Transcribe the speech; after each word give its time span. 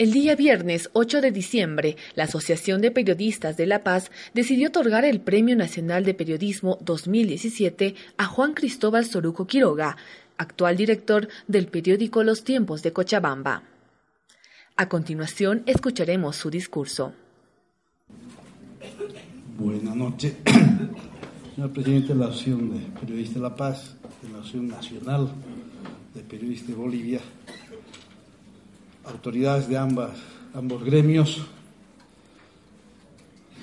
El 0.00 0.12
día 0.12 0.34
viernes 0.34 0.88
8 0.94 1.20
de 1.20 1.30
diciembre, 1.30 1.94
la 2.14 2.24
Asociación 2.24 2.80
de 2.80 2.90
Periodistas 2.90 3.58
de 3.58 3.66
La 3.66 3.84
Paz 3.84 4.10
decidió 4.32 4.68
otorgar 4.68 5.04
el 5.04 5.20
Premio 5.20 5.54
Nacional 5.56 6.06
de 6.06 6.14
Periodismo 6.14 6.78
2017 6.80 7.94
a 8.16 8.24
Juan 8.24 8.54
Cristóbal 8.54 9.04
Soruco 9.04 9.46
Quiroga, 9.46 9.98
actual 10.38 10.78
director 10.78 11.28
del 11.48 11.66
periódico 11.66 12.22
Los 12.24 12.44
Tiempos 12.44 12.82
de 12.82 12.94
Cochabamba. 12.94 13.62
A 14.74 14.88
continuación, 14.88 15.64
escucharemos 15.66 16.34
su 16.34 16.48
discurso. 16.48 17.12
Buenas 19.58 19.94
noches, 19.94 20.32
señor 21.54 21.72
presidente 21.74 22.14
de 22.14 22.20
la 22.20 22.28
Asociación 22.28 22.70
de 22.70 23.00
Periodistas 23.00 23.34
de 23.34 23.40
La 23.42 23.54
Paz, 23.54 23.96
de 24.22 24.30
la 24.30 24.38
Asociación 24.38 24.68
Nacional 24.68 25.30
de 26.14 26.22
Periodistas 26.22 26.68
de 26.68 26.74
Bolivia, 26.74 27.20
autoridades 29.10 29.68
de 29.68 29.76
ambas, 29.76 30.10
ambos 30.54 30.84
gremios, 30.84 31.42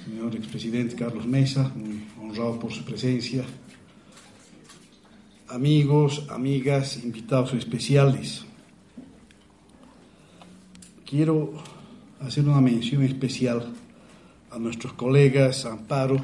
señor 0.06 0.36
expresidente 0.36 0.96
Carlos 0.96 1.26
Mesa, 1.26 1.72
muy 1.76 2.06
honrado 2.22 2.60
por 2.60 2.72
su 2.72 2.84
presencia, 2.84 3.44
amigos, 5.48 6.26
amigas, 6.30 7.04
invitados 7.04 7.54
especiales. 7.54 8.46
Quiero 11.06 11.54
hacer 12.20 12.46
una 12.46 12.62
mención 12.62 13.04
especial 13.04 13.74
a 14.52 14.60
nuestros 14.60 14.94
colegas 14.94 15.66
Amparo, 15.66 16.18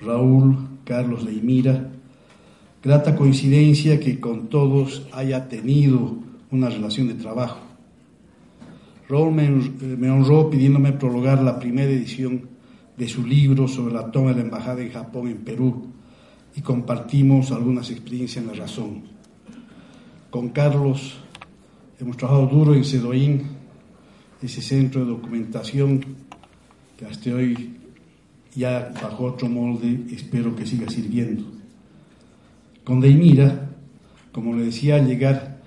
Raúl, 0.00 0.68
Carlos 0.84 1.24
Leimira. 1.24 1.90
Grata 2.82 3.16
coincidencia 3.16 3.98
que 3.98 4.20
con 4.20 4.48
todos 4.48 5.06
haya 5.12 5.48
tenido 5.48 6.18
una 6.50 6.68
relación 6.68 7.08
de 7.08 7.14
trabajo 7.14 7.63
Raúl 9.08 9.32
me, 9.32 10.10
honró 10.10 10.48
pidiéndome 10.48 10.92
prologar 10.92 11.42
la 11.42 11.58
primera 11.58 11.90
edición 11.90 12.48
de 12.96 13.08
su 13.08 13.26
libro 13.26 13.68
sobre 13.68 13.92
la 13.92 14.10
toma 14.10 14.30
de 14.30 14.36
la 14.36 14.42
embajada 14.42 14.80
en 14.80 14.92
Japón 14.92 15.28
en 15.28 15.38
Perú 15.38 15.88
y 16.56 16.62
compartimos 16.62 17.52
algunas 17.52 17.90
experiencias 17.90 18.42
en 18.42 18.50
la 18.50 18.56
razón. 18.56 19.02
Con 20.30 20.50
Carlos 20.50 21.18
hemos 22.00 22.16
trabajado 22.16 22.46
duro 22.46 22.74
en 22.74 22.84
CEDOIN, 22.84 23.42
ese 24.40 24.62
centro 24.62 25.04
de 25.04 25.10
documentación 25.10 26.04
que 26.96 27.06
hasta 27.06 27.34
hoy 27.34 27.76
ya 28.54 28.92
bajo 29.02 29.24
otro 29.24 29.48
molde 29.48 30.04
espero 30.12 30.56
que 30.56 30.66
siga 30.66 30.88
sirviendo. 30.88 31.44
Con 32.84 33.00
Deimira, 33.00 33.70
como 34.32 34.54
le 34.54 34.66
decía 34.66 34.96
al 34.96 35.06
llegar, 35.06 35.60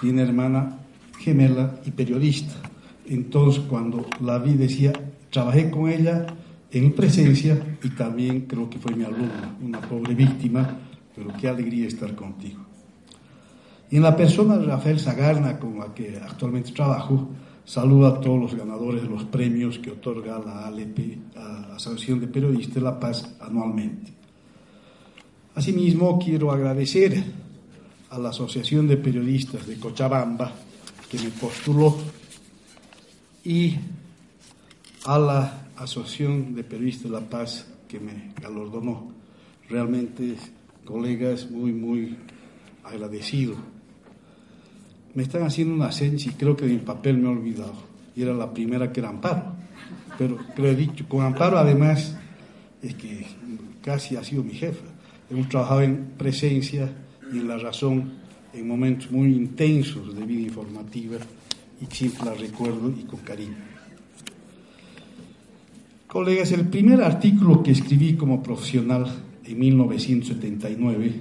tiene 0.00 0.22
hermana 0.22 0.78
gemela 1.18 1.80
y 1.84 1.90
periodista 1.90 2.67
entonces, 3.08 3.62
cuando 3.68 4.06
la 4.20 4.38
vi, 4.38 4.54
decía, 4.54 4.92
trabajé 5.30 5.70
con 5.70 5.88
ella 5.88 6.26
en 6.70 6.92
presencia 6.92 7.78
y 7.82 7.90
también 7.90 8.42
creo 8.42 8.68
que 8.68 8.78
fue 8.78 8.94
mi 8.94 9.04
alumna, 9.04 9.56
una 9.62 9.80
pobre 9.80 10.14
víctima, 10.14 10.76
pero 11.14 11.32
qué 11.40 11.48
alegría 11.48 11.86
estar 11.86 12.14
contigo. 12.14 12.60
Y 13.90 13.96
en 13.96 14.02
la 14.02 14.14
persona 14.14 14.58
de 14.58 14.66
Rafael 14.66 15.00
Zagarna, 15.00 15.58
con 15.58 15.78
la 15.78 15.94
que 15.94 16.18
actualmente 16.22 16.72
trabajo, 16.72 17.28
saludo 17.64 18.06
a 18.06 18.20
todos 18.20 18.38
los 18.38 18.54
ganadores 18.54 19.02
de 19.02 19.08
los 19.08 19.24
premios 19.24 19.78
que 19.78 19.90
otorga 19.90 20.38
la 20.38 20.66
ALP, 20.66 20.98
la 21.34 21.76
Asociación 21.76 22.20
de 22.20 22.28
Periodistas 22.28 22.74
de 22.74 22.80
La 22.82 23.00
Paz, 23.00 23.36
anualmente. 23.40 24.12
Asimismo, 25.54 26.18
quiero 26.18 26.52
agradecer 26.52 27.22
a 28.10 28.18
la 28.18 28.28
Asociación 28.28 28.86
de 28.86 28.98
Periodistas 28.98 29.66
de 29.66 29.78
Cochabamba, 29.78 30.52
que 31.10 31.18
me 31.18 31.30
postuló 31.30 31.96
y 33.48 33.78
a 35.06 35.18
la 35.18 35.68
Asociación 35.78 36.54
de 36.54 36.64
Periodistas 36.64 37.04
de 37.04 37.10
La 37.10 37.20
Paz 37.20 37.66
que 37.88 37.98
me 37.98 38.34
galardonó. 38.42 39.10
Realmente, 39.70 40.34
colegas, 40.84 41.50
muy, 41.50 41.72
muy 41.72 42.14
agradecido. 42.84 43.56
Me 45.14 45.22
están 45.22 45.44
haciendo 45.44 45.74
una 45.74 45.90
seña 45.92 46.18
y 46.18 46.28
creo 46.34 46.58
que 46.58 46.66
mi 46.66 46.76
papel 46.76 47.16
me 47.16 47.24
he 47.24 47.32
olvidado. 47.32 47.72
Y 48.14 48.20
era 48.20 48.34
la 48.34 48.52
primera 48.52 48.92
que 48.92 49.00
era 49.00 49.08
Amparo. 49.08 49.54
Pero 50.18 50.36
creo 50.54 50.72
he 50.72 50.76
dicho, 50.76 51.08
con 51.08 51.24
Amparo 51.24 51.56
además 51.56 52.18
es 52.82 52.94
que 52.96 53.24
casi 53.80 54.16
ha 54.16 54.24
sido 54.24 54.44
mi 54.44 54.52
jefa. 54.52 54.84
Hemos 55.30 55.48
trabajado 55.48 55.80
en 55.80 56.04
presencia 56.18 56.92
y 57.32 57.38
en 57.38 57.48
la 57.48 57.56
razón 57.56 58.12
en 58.52 58.68
momentos 58.68 59.10
muy 59.10 59.32
intensos 59.32 60.14
de 60.14 60.26
vida 60.26 60.42
informativa 60.42 61.16
y 61.80 61.94
siempre 61.94 62.24
la 62.24 62.34
recuerdo 62.34 62.90
y 62.90 63.04
con 63.04 63.20
cariño. 63.20 63.56
Colegas, 66.06 66.52
el 66.52 66.66
primer 66.68 67.02
artículo 67.02 67.62
que 67.62 67.72
escribí 67.72 68.14
como 68.14 68.42
profesional 68.42 69.06
en 69.44 69.58
1979 69.58 71.20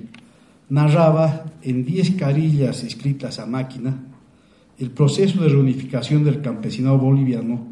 narraba 0.69 1.45
en 1.62 1.85
diez 1.85 2.12
carillas 2.12 2.84
escritas 2.84 3.40
a 3.40 3.45
máquina 3.45 4.03
el 4.79 4.91
proceso 4.91 5.41
de 5.41 5.50
reunificación 5.50 6.23
del 6.23 6.41
campesinado 6.41 6.97
boliviano 7.00 7.66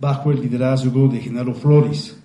bajo 0.00 0.32
el 0.32 0.40
liderazgo 0.40 1.08
de 1.08 1.20
Genaro 1.20 1.54
Flores, 1.54 2.18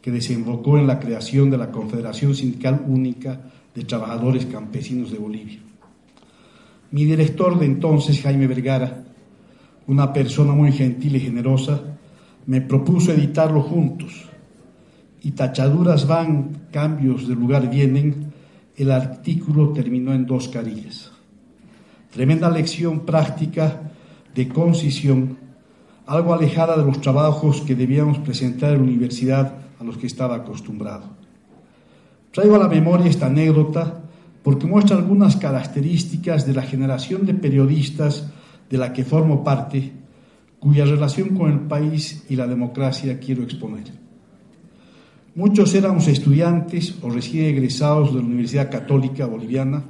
que 0.00 0.10
desembocó 0.10 0.78
en 0.78 0.86
la 0.86 0.98
creación 0.98 1.50
de 1.50 1.58
la 1.58 1.70
Confederación 1.70 2.34
Sindical 2.34 2.84
Única 2.86 3.40
de 3.74 3.84
Trabajadores 3.84 4.46
Campesinos 4.46 5.10
de 5.10 5.18
Bolivia. 5.18 5.58
Mi 6.92 7.04
director 7.04 7.58
de 7.58 7.66
entonces, 7.66 8.20
Jaime 8.22 8.46
Vergara, 8.46 9.01
una 9.86 10.12
persona 10.12 10.52
muy 10.52 10.72
gentil 10.72 11.16
y 11.16 11.20
generosa, 11.20 11.80
me 12.46 12.60
propuso 12.60 13.12
editarlo 13.12 13.62
juntos. 13.62 14.28
Y 15.22 15.32
tachaduras 15.32 16.06
van, 16.06 16.66
cambios 16.72 17.28
de 17.28 17.34
lugar 17.34 17.70
vienen, 17.70 18.32
el 18.76 18.90
artículo 18.90 19.70
terminó 19.70 20.12
en 20.12 20.26
dos 20.26 20.48
carillas. 20.48 21.12
Tremenda 22.10 22.50
lección 22.50 23.00
práctica 23.00 23.92
de 24.34 24.48
concisión, 24.48 25.38
algo 26.06 26.34
alejada 26.34 26.76
de 26.76 26.84
los 26.84 27.00
trabajos 27.00 27.60
que 27.60 27.74
debíamos 27.74 28.18
presentar 28.18 28.72
en 28.72 28.78
la 28.78 28.84
universidad 28.84 29.54
a 29.78 29.84
los 29.84 29.96
que 29.96 30.06
estaba 30.06 30.36
acostumbrado. 30.36 31.04
Traigo 32.32 32.56
a 32.56 32.58
la 32.58 32.68
memoria 32.68 33.06
esta 33.06 33.26
anécdota 33.26 34.00
porque 34.42 34.66
muestra 34.66 34.96
algunas 34.96 35.36
características 35.36 36.46
de 36.46 36.54
la 36.54 36.62
generación 36.62 37.26
de 37.26 37.34
periodistas 37.34 38.26
de 38.72 38.78
la 38.78 38.90
que 38.90 39.04
formo 39.04 39.44
parte, 39.44 39.92
cuya 40.58 40.86
relación 40.86 41.36
con 41.36 41.52
el 41.52 41.60
país 41.60 42.24
y 42.30 42.36
la 42.36 42.46
democracia 42.46 43.20
quiero 43.20 43.42
exponer. 43.42 43.84
Muchos 45.34 45.74
éramos 45.74 46.08
estudiantes 46.08 46.94
o 47.02 47.10
recién 47.10 47.44
egresados 47.44 48.14
de 48.14 48.20
la 48.20 48.26
Universidad 48.26 48.70
Católica 48.70 49.26
Boliviana 49.26 49.84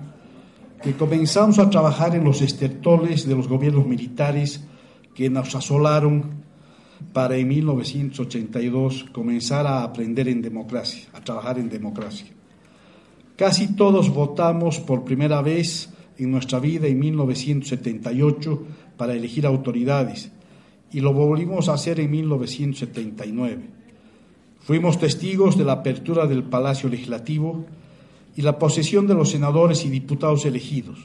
que 0.82 0.94
comenzamos 0.94 1.60
a 1.60 1.70
trabajar 1.70 2.16
en 2.16 2.24
los 2.24 2.42
estertoles 2.42 3.24
de 3.24 3.36
los 3.36 3.46
gobiernos 3.46 3.86
militares 3.86 4.64
que 5.14 5.30
nos 5.30 5.54
asolaron 5.54 6.42
para 7.12 7.36
en 7.36 7.46
1982 7.46 9.06
comenzar 9.12 9.64
a 9.64 9.84
aprender 9.84 10.26
en 10.26 10.42
democracia, 10.42 11.08
a 11.12 11.20
trabajar 11.20 11.60
en 11.60 11.68
democracia. 11.68 12.26
Casi 13.36 13.76
todos 13.76 14.12
votamos 14.12 14.80
por 14.80 15.04
primera 15.04 15.40
vez 15.40 15.88
en 16.22 16.30
nuestra 16.30 16.58
vida 16.58 16.86
en 16.86 16.98
1978 16.98 18.62
para 18.96 19.14
elegir 19.14 19.46
autoridades 19.46 20.30
y 20.92 21.00
lo 21.00 21.12
volvimos 21.12 21.68
a 21.68 21.74
hacer 21.74 22.00
en 22.00 22.10
1979. 22.10 23.62
Fuimos 24.60 24.98
testigos 24.98 25.56
de 25.56 25.64
la 25.64 25.72
apertura 25.72 26.26
del 26.26 26.44
Palacio 26.44 26.88
Legislativo 26.88 27.64
y 28.36 28.42
la 28.42 28.58
posesión 28.58 29.06
de 29.06 29.14
los 29.14 29.30
senadores 29.30 29.84
y 29.84 29.90
diputados 29.90 30.44
elegidos 30.44 30.98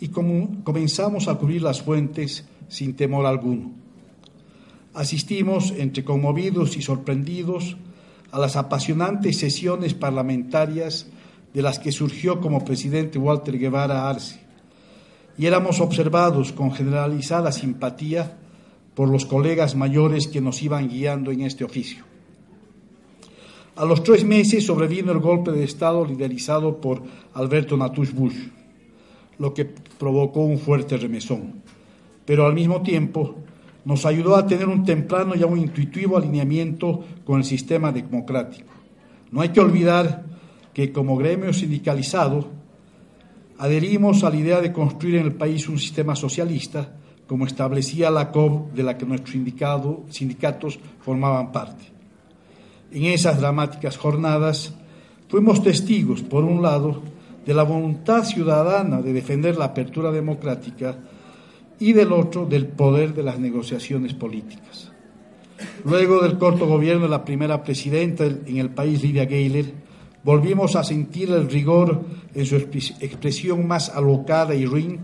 y 0.00 0.08
comenzamos 0.08 1.28
a 1.28 1.36
cubrir 1.36 1.62
las 1.62 1.80
fuentes 1.80 2.44
sin 2.68 2.96
temor 2.96 3.24
alguno. 3.24 3.70
Asistimos, 4.94 5.72
entre 5.76 6.04
conmovidos 6.04 6.76
y 6.76 6.82
sorprendidos, 6.82 7.76
a 8.32 8.40
las 8.40 8.56
apasionantes 8.56 9.38
sesiones 9.38 9.94
parlamentarias 9.94 11.06
de 11.52 11.62
las 11.62 11.78
que 11.78 11.92
surgió 11.92 12.40
como 12.40 12.64
presidente 12.64 13.18
Walter 13.18 13.58
Guevara 13.58 14.08
Arce, 14.08 14.40
y 15.36 15.46
éramos 15.46 15.80
observados 15.80 16.52
con 16.52 16.72
generalizada 16.72 17.52
simpatía 17.52 18.38
por 18.94 19.08
los 19.08 19.24
colegas 19.24 19.74
mayores 19.74 20.26
que 20.28 20.40
nos 20.40 20.62
iban 20.62 20.88
guiando 20.88 21.30
en 21.30 21.42
este 21.42 21.64
oficio. 21.64 22.04
A 23.74 23.86
los 23.86 24.02
tres 24.02 24.24
meses 24.24 24.66
sobrevino 24.66 25.12
el 25.12 25.18
golpe 25.18 25.50
de 25.50 25.64
Estado 25.64 26.04
liderizado 26.04 26.78
por 26.80 27.02
Alberto 27.32 27.76
Natush 27.76 28.12
Bush, 28.12 28.36
lo 29.38 29.54
que 29.54 29.64
provocó 29.64 30.40
un 30.40 30.58
fuerte 30.58 30.98
remesón, 30.98 31.62
pero 32.26 32.46
al 32.46 32.52
mismo 32.52 32.82
tiempo 32.82 33.36
nos 33.84 34.04
ayudó 34.04 34.36
a 34.36 34.46
tener 34.46 34.68
un 34.68 34.84
temprano 34.84 35.34
y 35.34 35.42
un 35.42 35.58
intuitivo 35.58 36.16
alineamiento 36.18 37.02
con 37.24 37.38
el 37.38 37.44
sistema 37.44 37.90
democrático. 37.90 38.70
No 39.30 39.40
hay 39.40 39.48
que 39.48 39.60
olvidar 39.60 40.24
que 40.72 40.92
como 40.92 41.16
gremio 41.16 41.52
sindicalizado 41.52 42.48
adherimos 43.58 44.24
a 44.24 44.30
la 44.30 44.36
idea 44.36 44.60
de 44.60 44.72
construir 44.72 45.16
en 45.16 45.26
el 45.26 45.34
país 45.34 45.68
un 45.68 45.78
sistema 45.78 46.16
socialista 46.16 46.96
como 47.26 47.46
establecía 47.46 48.10
la 48.10 48.30
COB 48.30 48.72
de 48.72 48.82
la 48.82 48.98
que 48.98 49.06
nuestros 49.06 49.36
sindicatos 50.10 50.78
formaban 51.00 51.52
parte. 51.52 51.84
En 52.90 53.04
esas 53.04 53.40
dramáticas 53.40 53.96
jornadas 53.96 54.74
fuimos 55.28 55.62
testigos, 55.62 56.22
por 56.22 56.44
un 56.44 56.60
lado, 56.60 57.02
de 57.46 57.54
la 57.54 57.62
voluntad 57.62 58.24
ciudadana 58.24 59.00
de 59.00 59.12
defender 59.12 59.56
la 59.56 59.66
apertura 59.66 60.10
democrática 60.10 60.96
y 61.78 61.92
del 61.92 62.12
otro, 62.12 62.46
del 62.46 62.66
poder 62.66 63.14
de 63.14 63.22
las 63.22 63.38
negociaciones 63.38 64.14
políticas. 64.14 64.92
Luego 65.84 66.20
del 66.20 66.38
corto 66.38 66.66
gobierno 66.66 67.04
de 67.04 67.08
la 67.08 67.24
primera 67.24 67.62
presidenta 67.62 68.24
en 68.24 68.58
el 68.58 68.70
país, 68.70 69.02
Lidia 69.02 69.24
Gayler, 69.24 69.72
volvimos 70.24 70.76
a 70.76 70.84
sentir 70.84 71.30
el 71.30 71.48
rigor 71.50 72.04
en 72.34 72.46
su 72.46 72.56
expresión 72.56 73.66
más 73.66 73.88
alocada 73.90 74.54
y 74.54 74.66
ruin 74.66 75.00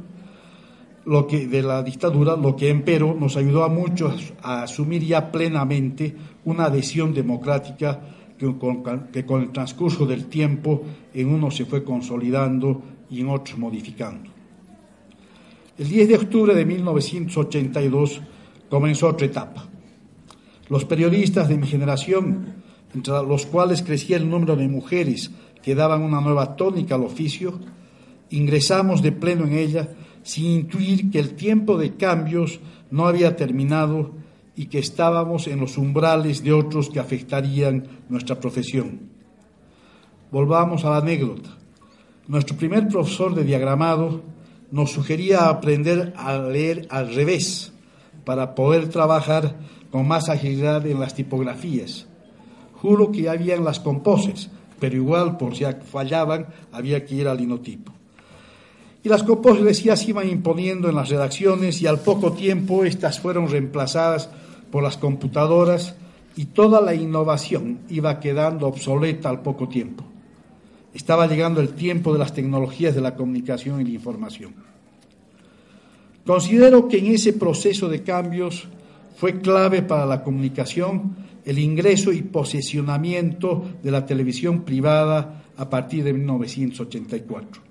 lo 1.04 1.26
que, 1.26 1.46
de 1.46 1.62
la 1.62 1.82
dictadura, 1.82 2.36
lo 2.36 2.54
que 2.54 2.68
empero 2.68 3.16
nos 3.18 3.36
ayudó 3.36 3.64
a 3.64 3.68
muchos 3.68 4.34
a 4.42 4.64
asumir 4.64 5.02
ya 5.04 5.32
plenamente 5.32 6.14
una 6.44 6.66
adhesión 6.66 7.14
democrática 7.14 8.00
que 8.36 8.56
con, 8.58 8.82
que 9.10 9.24
con 9.24 9.42
el 9.42 9.50
transcurso 9.50 10.06
del 10.06 10.26
tiempo 10.26 10.82
en 11.14 11.32
unos 11.32 11.56
se 11.56 11.64
fue 11.64 11.82
consolidando 11.82 12.82
y 13.10 13.20
en 13.22 13.30
otros 13.30 13.58
modificando. 13.58 14.30
El 15.78 15.88
10 15.88 16.08
de 16.08 16.16
octubre 16.16 16.54
de 16.54 16.64
1982 16.64 18.20
comenzó 18.68 19.08
otra 19.08 19.26
etapa. 19.26 19.66
Los 20.68 20.84
periodistas 20.84 21.48
de 21.48 21.56
mi 21.56 21.66
generación, 21.66 22.57
entre 22.94 23.14
los 23.22 23.46
cuales 23.46 23.82
crecía 23.82 24.16
el 24.16 24.28
número 24.28 24.56
de 24.56 24.68
mujeres 24.68 25.30
que 25.62 25.74
daban 25.74 26.02
una 26.02 26.20
nueva 26.20 26.56
tónica 26.56 26.94
al 26.94 27.04
oficio, 27.04 27.58
ingresamos 28.30 29.02
de 29.02 29.12
pleno 29.12 29.44
en 29.44 29.54
ella 29.54 29.88
sin 30.22 30.46
intuir 30.46 31.10
que 31.10 31.18
el 31.18 31.34
tiempo 31.34 31.78
de 31.78 31.96
cambios 31.96 32.60
no 32.90 33.06
había 33.06 33.36
terminado 33.36 34.12
y 34.56 34.66
que 34.66 34.78
estábamos 34.78 35.46
en 35.46 35.60
los 35.60 35.78
umbrales 35.78 36.42
de 36.42 36.52
otros 36.52 36.90
que 36.90 36.98
afectarían 36.98 37.86
nuestra 38.08 38.40
profesión. 38.40 39.00
Volvamos 40.32 40.84
a 40.84 40.90
la 40.90 40.96
anécdota. 40.96 41.50
Nuestro 42.26 42.56
primer 42.56 42.88
profesor 42.88 43.34
de 43.34 43.44
diagramado 43.44 44.22
nos 44.70 44.90
sugería 44.90 45.48
aprender 45.48 46.12
a 46.16 46.38
leer 46.38 46.86
al 46.90 47.14
revés 47.14 47.72
para 48.24 48.54
poder 48.54 48.88
trabajar 48.88 49.56
con 49.90 50.06
más 50.08 50.28
agilidad 50.28 50.86
en 50.86 51.00
las 51.00 51.14
tipografías. 51.14 52.07
Juro 52.80 53.10
que 53.10 53.28
habían 53.28 53.64
las 53.64 53.80
composes, 53.80 54.50
pero 54.78 54.96
igual 54.96 55.36
por 55.36 55.56
si 55.56 55.64
fallaban 55.90 56.46
había 56.72 57.04
que 57.04 57.14
ir 57.16 57.28
al 57.28 57.38
linotipo 57.38 57.92
y 59.02 59.08
las 59.08 59.24
ya 59.82 59.96
se 59.96 60.10
iban 60.10 60.28
imponiendo 60.28 60.88
en 60.88 60.96
las 60.96 61.08
redacciones 61.08 61.80
y 61.82 61.86
al 61.86 62.00
poco 62.00 62.32
tiempo 62.32 62.84
estas 62.84 63.20
fueron 63.20 63.48
reemplazadas 63.48 64.28
por 64.70 64.82
las 64.82 64.96
computadoras 64.96 65.94
y 66.36 66.46
toda 66.46 66.80
la 66.80 66.94
innovación 66.94 67.78
iba 67.88 68.20
quedando 68.20 68.66
obsoleta 68.66 69.28
al 69.28 69.42
poco 69.42 69.68
tiempo. 69.68 70.04
Estaba 70.94 71.26
llegando 71.26 71.60
el 71.60 71.70
tiempo 71.70 72.12
de 72.12 72.18
las 72.18 72.34
tecnologías 72.34 72.94
de 72.94 73.00
la 73.00 73.14
comunicación 73.14 73.80
y 73.80 73.84
la 73.84 73.90
información. 73.90 74.54
Considero 76.26 76.88
que 76.88 76.98
en 76.98 77.06
ese 77.06 77.32
proceso 77.32 77.88
de 77.88 78.02
cambios 78.02 78.68
fue 79.16 79.40
clave 79.40 79.82
para 79.82 80.06
la 80.06 80.22
comunicación 80.22 81.27
el 81.48 81.58
ingreso 81.58 82.12
y 82.12 82.22
posesionamiento 82.22 83.64
de 83.82 83.90
la 83.90 84.04
televisión 84.04 84.62
privada 84.62 85.44
a 85.56 85.68
partir 85.68 86.04
de 86.04 86.12
1984 86.12 87.68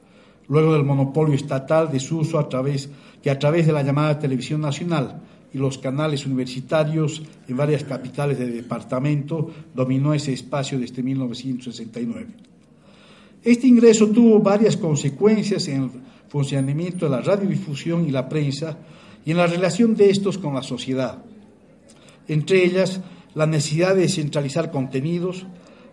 luego 0.48 0.74
del 0.74 0.84
monopolio 0.84 1.36
estatal 1.36 1.92
de 1.92 2.00
su 2.00 2.20
uso 2.20 2.40
a 2.40 2.48
través, 2.48 2.90
que 3.22 3.30
a 3.30 3.40
través 3.40 3.68
de 3.68 3.74
la 3.74 3.84
llamada 3.84 4.20
televisión 4.20 4.62
nacional 4.62 5.22
y 5.54 5.58
los 5.58 5.78
canales 5.78 6.26
universitarios 6.26 7.22
en 7.48 7.58
varias 7.58 7.84
capitales 7.84 8.38
del 8.40 8.54
departamento 8.54 9.50
dominó 9.74 10.14
ese 10.14 10.34
espacio 10.34 10.80
desde 10.80 11.04
1969. 11.04 12.28
Este 13.44 13.68
ingreso 13.68 14.08
tuvo 14.08 14.40
varias 14.40 14.76
consecuencias 14.78 15.68
en 15.68 15.84
el 15.84 15.90
funcionamiento 16.28 17.06
de 17.06 17.12
la 17.12 17.22
radiodifusión 17.22 18.08
y 18.08 18.12
la 18.12 18.28
prensa 18.28 18.78
y 19.26 19.32
en 19.32 19.38
la 19.38 19.48
relación 19.48 19.96
de 19.96 20.10
estos 20.10 20.38
con 20.38 20.54
la 20.54 20.64
sociedad. 20.64 21.24
Entre 22.28 22.66
ellas, 22.66 23.02
la 23.38 23.46
necesidad 23.46 23.96
de 23.96 24.10
centralizar 24.10 24.72
contenidos, 24.72 25.46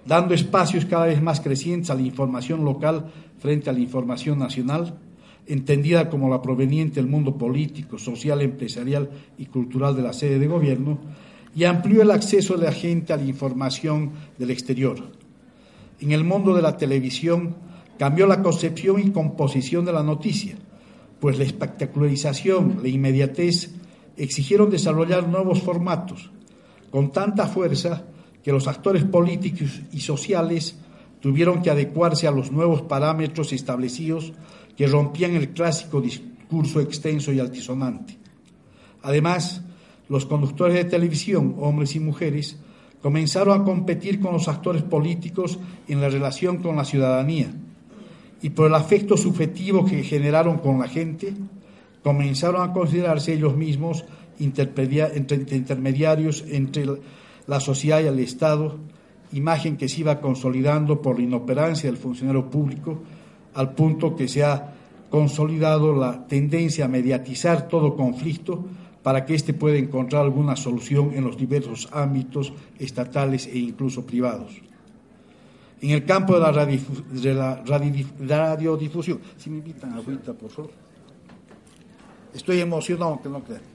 dando 0.07 0.33
espacios 0.33 0.87
cada 0.87 1.05
vez 1.05 1.21
más 1.21 1.43
crecientes 1.43 1.91
a 1.91 1.95
la 1.95 2.01
información 2.01 2.65
local 2.65 3.13
frente 3.39 3.69
a 3.69 3.75
la 3.75 3.81
información 3.81 4.39
nacional, 4.39 4.99
entendida 5.47 6.09
como 6.09 6.31
la 6.31 6.41
proveniente 6.41 6.95
del 6.95 7.07
mundo 7.07 7.37
político, 7.37 7.99
social, 7.99 8.41
empresarial 8.41 9.11
y 9.37 9.45
cultural 9.45 9.95
de 9.95 10.01
la 10.01 10.15
sede 10.15 10.39
de 10.39 10.47
gobierno, 10.47 10.99
y 11.55 11.65
amplió 11.65 12.01
el 12.01 12.13
acceso 12.13 12.57
de 12.57 12.65
la 12.65 12.73
gente 12.73 13.13
a 13.13 13.19
la 13.19 13.25
información 13.25 14.13
del 14.39 14.51
exterior. 14.51 15.11
En 16.01 16.13
el 16.13 16.25
mundo 16.25 16.57
de 16.57 16.63
la 16.63 16.79
televisión 16.79 17.57
cambió 17.99 18.27
la 18.27 18.43
concepción 18.43 19.01
y 19.01 19.11
composición 19.11 19.85
de 19.85 19.93
la 19.93 20.03
noticia, 20.03 20.57
pues 21.21 21.37
la 21.37 21.45
espectacularización, 21.45 22.79
la 22.83 22.89
inmediatez 22.89 23.75
exigieron 24.17 24.71
desarrollar 24.71 25.29
nuevos 25.29 25.61
formatos, 25.61 26.31
con 26.95 27.11
tanta 27.11 27.49
fuerza 27.49 28.05
que 28.41 28.53
los 28.53 28.69
actores 28.69 29.03
políticos 29.03 29.81
y 29.91 29.99
sociales 29.99 30.79
tuvieron 31.19 31.61
que 31.61 31.69
adecuarse 31.69 32.29
a 32.29 32.31
los 32.31 32.53
nuevos 32.53 32.83
parámetros 32.83 33.53
establecidos 33.53 34.33
que 34.77 34.87
rompían 34.87 35.35
el 35.35 35.49
clásico 35.49 36.01
discurso 36.01 36.79
extenso 36.79 37.33
y 37.33 37.41
altisonante. 37.41 38.17
Además, 39.03 39.63
los 40.09 40.25
conductores 40.25 40.77
de 40.77 40.85
televisión, 40.85 41.57
hombres 41.59 41.97
y 41.97 41.99
mujeres, 41.99 42.59
comenzaron 43.03 43.61
a 43.61 43.65
competir 43.65 44.21
con 44.21 44.33
los 44.33 44.47
actores 44.47 44.85
políticos 44.85 45.59
en 45.89 46.01
la 46.01 46.09
relación 46.09 46.59
con 46.59 46.77
la 46.77 46.85
ciudadanía 46.85 47.53
y 48.41 48.51
por 48.51 48.69
el 48.69 48.75
afecto 48.77 49.17
subjetivo 49.17 49.85
que 49.85 50.05
generaron 50.05 50.59
con 50.59 50.79
la 50.79 50.87
gente, 50.87 51.35
comenzaron 52.05 52.63
a 52.63 52.73
considerarse 52.73 53.33
ellos 53.33 53.57
mismos 53.57 54.05
intermediarios 54.39 56.45
entre 56.49 56.87
la 57.47 57.61
sociedad 57.61 58.03
y 58.03 58.07
el 58.07 58.19
Estado, 58.19 58.77
imagen 59.33 59.77
que 59.77 59.89
se 59.89 60.01
iba 60.01 60.21
consolidando 60.21 61.03
por 61.03 61.19
la 61.19 61.25
inoperancia 61.25 61.91
del 61.91 61.99
funcionario 61.99 62.51
público, 62.51 63.01
al 63.55 63.75
punto 63.75 64.17
que 64.17 64.29
se 64.29 64.45
ha 64.45 64.75
consolidado 65.11 65.95
la 65.95 66.27
tendencia 66.27 66.87
a 66.87 66.89
mediatizar 66.89 67.69
todo 67.69 67.97
conflicto 67.97 68.65
para 69.03 69.25
que 69.25 69.35
éste 69.35 69.53
pueda 69.53 69.77
encontrar 69.77 70.23
alguna 70.23 70.57
solución 70.57 71.13
en 71.15 71.25
los 71.25 71.37
diversos 71.37 71.89
ámbitos 71.93 72.53
estatales 72.79 73.47
e 73.47 73.59
incluso 73.59 74.07
privados. 74.07 74.61
En 75.83 75.91
el 75.91 76.05
campo 76.05 76.41
de 76.41 77.35
la, 77.35 77.63
radiodifusión, 78.19 79.21
si 79.37 79.51
me 79.51 79.59
invitan 79.59 79.93
agüita, 79.93 80.33
por 80.33 80.51
favor. 80.51 80.71
Estoy 82.33 82.61
emocionado, 82.61 83.13
aunque 83.13 83.29
no 83.29 83.45
crean. 83.45 83.74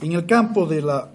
En 0.00 0.12
el 0.12 0.26
campo 0.26 0.66
de 0.66 0.80
la 0.80 1.10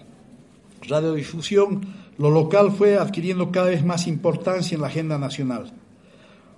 radiodifusión, 0.82 1.80
lo 2.18 2.30
local 2.30 2.70
fue 2.70 2.98
adquiriendo 2.98 3.50
cada 3.50 3.68
vez 3.68 3.84
más 3.84 4.06
importancia 4.06 4.74
en 4.74 4.82
la 4.82 4.88
agenda 4.88 5.18
nacional. 5.18 5.72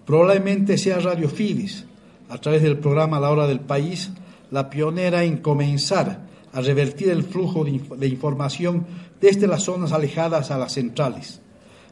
Probablemente 0.04 0.76
sea 0.76 0.98
Radio 0.98 1.28
Fides, 1.28 1.84
a 2.28 2.38
través 2.38 2.62
del 2.62 2.78
programa 2.78 3.20
La 3.20 3.30
Hora 3.30 3.46
del 3.46 3.60
País, 3.60 4.10
la 4.50 4.68
pionera 4.70 5.24
en 5.24 5.38
comenzar 5.38 6.26
a 6.52 6.60
revertir 6.60 7.10
el 7.10 7.22
flujo 7.22 7.64
de, 7.64 8.06
información 8.08 8.86
desde 9.20 9.46
las 9.46 9.62
zonas 9.62 9.92
alejadas 9.92 10.50
a 10.50 10.58
las 10.58 10.72
centrales, 10.72 11.40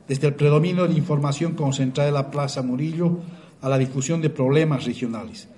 desde 0.09 0.29
el 0.29 0.35
predominio 0.35 0.87
de 0.87 0.95
información 0.95 1.55
concentrada 1.55 2.09
en 2.09 2.15
la 2.15 2.31
Plaza 2.31 2.63
Murillo 2.63 3.19
a 3.65 3.69
la 3.71 3.79
difusión 3.79 4.21
de 4.21 4.29
problemas 4.29 4.85
regionales. 4.85 5.49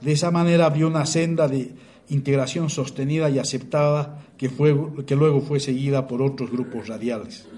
De 0.00 0.12
esa 0.12 0.30
manera 0.30 0.66
abrió 0.66 0.86
una 0.86 1.04
senda 1.06 1.48
de 1.48 1.72
integración 2.08 2.70
sostenida 2.70 3.28
y 3.30 3.40
aceptada 3.40 4.26
que, 4.36 4.48
fue, 4.48 4.76
que 5.04 5.16
luego 5.16 5.40
fue 5.40 5.58
seguida 5.58 6.06
por 6.06 6.22
otros 6.22 6.52
grupos 6.52 6.86
radiales. 6.86 7.48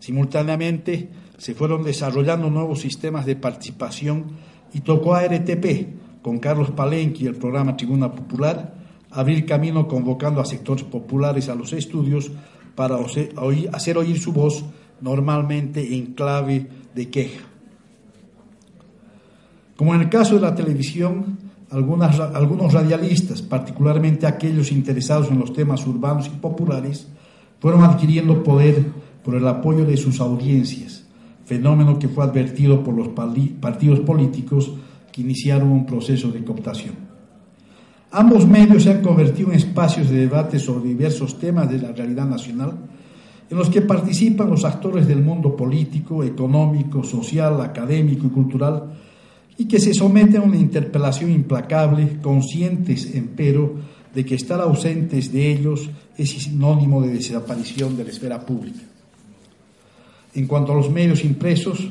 Simultáneamente 0.00 1.08
se 1.38 1.54
fueron 1.54 1.82
desarrollando 1.82 2.50
nuevos 2.50 2.80
sistemas 2.80 3.24
de 3.24 3.36
participación 3.36 4.36
y 4.74 4.80
tocó 4.80 5.14
a 5.14 5.24
RTP, 5.24 6.20
con 6.20 6.38
Carlos 6.38 6.70
Palenque 6.70 7.24
y 7.24 7.26
el 7.26 7.36
programa 7.36 7.78
Tribuna 7.78 8.12
Popular, 8.12 8.74
abrir 9.10 9.46
camino 9.46 9.88
convocando 9.88 10.42
a 10.42 10.44
sectores 10.44 10.84
populares 10.84 11.48
a 11.48 11.54
los 11.54 11.72
estudios 11.72 12.30
para 12.74 12.98
hacer 13.72 13.96
oír 13.96 14.20
su 14.20 14.34
voz 14.34 14.62
normalmente 15.00 15.96
en 15.96 16.12
clave 16.12 16.66
de 16.94 17.08
queja. 17.08 17.49
Como 19.80 19.94
en 19.94 20.02
el 20.02 20.10
caso 20.10 20.34
de 20.34 20.42
la 20.42 20.54
televisión, 20.54 21.38
algunos 21.70 22.74
radialistas, 22.74 23.40
particularmente 23.40 24.26
aquellos 24.26 24.72
interesados 24.72 25.30
en 25.30 25.38
los 25.38 25.54
temas 25.54 25.86
urbanos 25.86 26.26
y 26.26 26.36
populares, 26.36 27.08
fueron 27.60 27.82
adquiriendo 27.84 28.42
poder 28.42 28.84
por 29.24 29.36
el 29.36 29.48
apoyo 29.48 29.86
de 29.86 29.96
sus 29.96 30.20
audiencias, 30.20 31.06
fenómeno 31.46 31.98
que 31.98 32.10
fue 32.10 32.24
advertido 32.24 32.84
por 32.84 32.92
los 32.92 33.08
partidos 33.08 34.00
políticos 34.00 34.70
que 35.10 35.22
iniciaron 35.22 35.72
un 35.72 35.86
proceso 35.86 36.30
de 36.30 36.44
cooptación. 36.44 36.96
Ambos 38.10 38.46
medios 38.46 38.82
se 38.82 38.90
han 38.90 39.00
convertido 39.00 39.48
en 39.48 39.56
espacios 39.56 40.10
de 40.10 40.18
debate 40.18 40.58
sobre 40.58 40.90
diversos 40.90 41.38
temas 41.38 41.70
de 41.70 41.78
la 41.78 41.92
realidad 41.92 42.26
nacional, 42.26 42.74
en 43.48 43.56
los 43.56 43.70
que 43.70 43.80
participan 43.80 44.50
los 44.50 44.66
actores 44.66 45.08
del 45.08 45.22
mundo 45.22 45.56
político, 45.56 46.22
económico, 46.22 47.02
social, 47.02 47.62
académico 47.62 48.26
y 48.26 48.30
cultural, 48.30 48.84
y 49.60 49.66
que 49.66 49.78
se 49.78 49.92
someten 49.92 50.40
a 50.40 50.44
una 50.44 50.56
interpelación 50.56 51.30
implacable, 51.30 52.16
conscientes, 52.22 53.14
empero, 53.14 53.74
de 54.14 54.24
que 54.24 54.34
estar 54.34 54.58
ausentes 54.58 55.30
de 55.34 55.52
ellos 55.52 55.90
es 56.16 56.30
sinónimo 56.30 57.02
de 57.02 57.12
desaparición 57.12 57.94
de 57.94 58.04
la 58.04 58.08
esfera 58.08 58.40
pública. 58.40 58.80
En 60.34 60.46
cuanto 60.46 60.72
a 60.72 60.76
los 60.76 60.90
medios 60.90 61.26
impresos, 61.26 61.90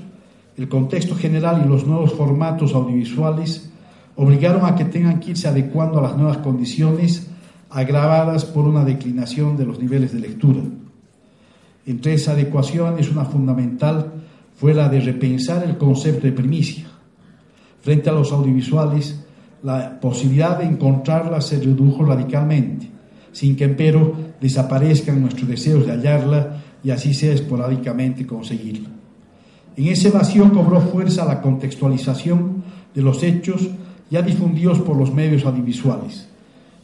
el 0.58 0.68
contexto 0.68 1.14
general 1.14 1.62
y 1.64 1.70
los 1.70 1.86
nuevos 1.86 2.12
formatos 2.14 2.74
audiovisuales 2.74 3.70
obligaron 4.16 4.66
a 4.66 4.74
que 4.74 4.86
tengan 4.86 5.20
que 5.20 5.30
irse 5.30 5.48
adecuando 5.48 6.00
a 6.00 6.02
las 6.02 6.18
nuevas 6.18 6.40
condiciones 6.40 7.28
agravadas 7.70 8.46
por 8.46 8.68
una 8.68 8.84
declinación 8.84 9.58
de 9.58 9.68
los 9.68 9.80
niveles 9.80 10.12
de 10.12 10.22
lectura. 10.22 10.64
Entre 11.86 12.16
esas 12.16 12.34
adecuaciones, 12.34 13.12
una 13.12 13.26
fundamental 13.26 14.12
fue 14.56 14.74
la 14.74 14.90
de 14.90 15.02
repensar 15.02 15.64
el 15.64 15.78
concepto 15.78 16.26
de 16.26 16.34
primicia. 16.34 16.89
Frente 17.82 18.10
a 18.10 18.14
los 18.14 18.32
audiovisuales, 18.32 19.20
la 19.64 20.00
posibilidad 20.00 20.58
de 20.58 20.66
encontrarla 20.66 21.42
se 21.42 21.60
redujo 21.60 22.04
radicalmente, 22.06 22.90
sin 23.32 23.56
que 23.56 23.66
empero 23.66 24.14
desaparezcan 24.40 25.22
nuestros 25.22 25.48
deseos 25.48 25.86
de 25.86 25.92
hallarla 25.92 26.62
y 26.84 26.92
así 26.92 27.14
sea 27.14 27.34
esporádicamente 27.34 28.26
conseguirla. 28.26 28.90
En 29.76 29.88
ese 29.88 30.10
vacío 30.10 30.52
cobró 30.52 30.82
fuerza 30.82 31.26
la 31.26 31.42
contextualización 31.42 32.64
de 32.94 33.02
los 33.02 33.24
hechos 33.24 33.70
ya 34.10 34.22
difundidos 34.22 34.80
por 34.80 34.98
los 34.98 35.14
medios 35.14 35.46
audiovisuales. 35.46 36.28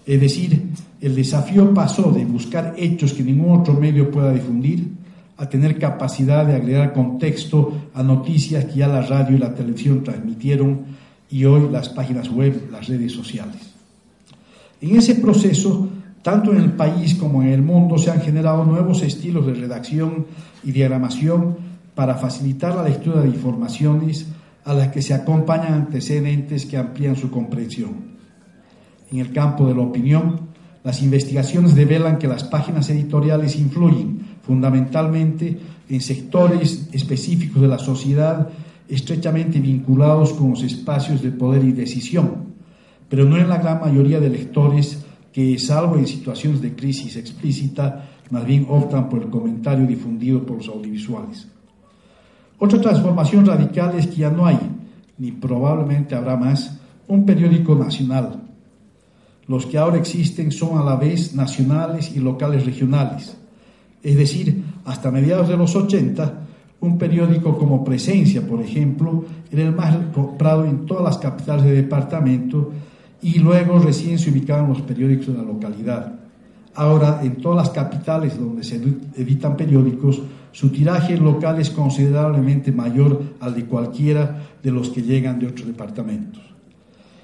Es 0.05 0.21
decir, 0.21 0.69
el 1.01 1.15
desafío 1.15 1.73
pasó 1.73 2.11
de 2.11 2.23
buscar 2.25 2.75
hechos 2.77 3.13
que 3.13 3.23
ningún 3.23 3.59
otro 3.59 3.73
medio 3.73 4.11
pueda 4.11 4.31
difundir 4.31 4.87
a 5.37 5.49
tener 5.49 5.77
capacidad 5.77 6.45
de 6.45 6.55
agregar 6.55 6.93
contexto 6.93 7.73
a 7.93 8.03
noticias 8.03 8.65
que 8.65 8.75
ya 8.75 8.87
la 8.87 9.01
radio 9.01 9.35
y 9.35 9.39
la 9.39 9.53
televisión 9.53 10.03
transmitieron 10.03 10.85
y 11.29 11.45
hoy 11.45 11.69
las 11.69 11.89
páginas 11.89 12.29
web, 12.29 12.69
las 12.71 12.87
redes 12.87 13.11
sociales. 13.11 13.73
En 14.81 14.95
ese 14.95 15.15
proceso, 15.15 15.89
tanto 16.21 16.51
en 16.51 16.57
el 16.57 16.71
país 16.73 17.15
como 17.15 17.41
en 17.41 17.49
el 17.49 17.61
mundo 17.61 17.97
se 17.97 18.11
han 18.11 18.21
generado 18.21 18.63
nuevos 18.65 19.01
estilos 19.01 19.45
de 19.45 19.53
redacción 19.53 20.25
y 20.63 20.71
diagramación 20.71 21.57
para 21.95 22.15
facilitar 22.15 22.75
la 22.75 22.83
lectura 22.83 23.21
de 23.21 23.29
informaciones 23.29 24.27
a 24.63 24.73
las 24.73 24.89
que 24.89 25.01
se 25.01 25.13
acompañan 25.13 25.73
antecedentes 25.73 26.65
que 26.65 26.77
amplían 26.77 27.15
su 27.15 27.29
comprensión. 27.29 28.15
En 29.11 29.19
el 29.19 29.31
campo 29.31 29.67
de 29.67 29.75
la 29.75 29.81
opinión, 29.81 30.55
las 30.83 31.01
investigaciones 31.01 31.75
develan 31.75 32.17
que 32.17 32.27
las 32.27 32.43
páginas 32.43 32.89
editoriales 32.89 33.55
influyen 33.55 34.34
fundamentalmente 34.45 35.57
en 35.89 36.01
sectores 36.01 36.89
específicos 36.91 37.61
de 37.61 37.67
la 37.67 37.79
sociedad 37.79 38.49
estrechamente 38.87 39.59
vinculados 39.59 40.33
con 40.33 40.51
los 40.51 40.63
espacios 40.63 41.21
de 41.21 41.31
poder 41.31 41.63
y 41.63 41.71
decisión, 41.71 42.53
pero 43.09 43.25
no 43.25 43.37
en 43.37 43.49
la 43.49 43.57
gran 43.57 43.81
mayoría 43.81 44.19
de 44.19 44.29
lectores 44.29 45.03
que, 45.33 45.57
salvo 45.57 45.97
en 45.97 46.07
situaciones 46.07 46.61
de 46.61 46.75
crisis 46.75 47.15
explícita, 47.15 48.09
más 48.29 48.45
bien 48.45 48.67
optan 48.69 49.09
por 49.09 49.21
el 49.21 49.29
comentario 49.29 49.85
difundido 49.85 50.45
por 50.45 50.57
los 50.57 50.67
audiovisuales. 50.67 51.47
Otra 52.57 52.79
transformación 52.79 53.45
radical 53.45 53.97
es 53.97 54.07
que 54.07 54.17
ya 54.17 54.29
no 54.29 54.45
hay, 54.45 54.59
ni 55.17 55.31
probablemente 55.31 56.15
habrá 56.15 56.37
más, 56.37 56.79
un 57.07 57.25
periódico 57.25 57.75
nacional. 57.75 58.43
Los 59.47 59.65
que 59.65 59.77
ahora 59.77 59.97
existen 59.97 60.51
son 60.51 60.77
a 60.79 60.83
la 60.83 60.95
vez 60.95 61.35
nacionales 61.35 62.15
y 62.15 62.19
locales 62.19 62.65
regionales. 62.65 63.37
Es 64.05 64.15
decir, 64.15 64.63
hasta 64.85 65.09
mediados 65.09 65.49
de 65.49 65.57
los 65.57 65.75
80, 65.75 66.41
un 66.81 66.99
periódico 66.99 67.57
como 67.57 67.83
Presencia, 67.83 68.45
por 68.45 68.61
ejemplo, 68.61 69.25
era 69.51 69.63
el 69.63 69.75
más 69.75 69.97
comprado 70.13 70.63
en 70.63 70.85
todas 70.85 71.03
las 71.03 71.17
capitales 71.17 71.65
de 71.65 71.71
departamento 71.71 72.71
y 73.23 73.39
luego 73.39 73.79
recién 73.79 74.19
se 74.19 74.29
ubicaban 74.29 74.69
los 74.69 74.81
periódicos 74.81 75.29
de 75.29 75.33
la 75.33 75.41
localidad. 75.41 76.19
Ahora, 76.75 77.21
en 77.23 77.37
todas 77.37 77.65
las 77.65 77.75
capitales 77.75 78.39
donde 78.39 78.63
se 78.63 78.75
editan 78.75 79.57
periódicos, 79.57 80.21
su 80.51 80.69
tiraje 80.69 81.17
local 81.17 81.59
es 81.59 81.71
considerablemente 81.71 82.71
mayor 82.71 83.23
al 83.39 83.55
de 83.55 83.65
cualquiera 83.65 84.39
de 84.61 84.69
los 84.69 84.89
que 84.89 85.01
llegan 85.01 85.39
de 85.39 85.47
otros 85.47 85.65
departamentos. 85.65 86.43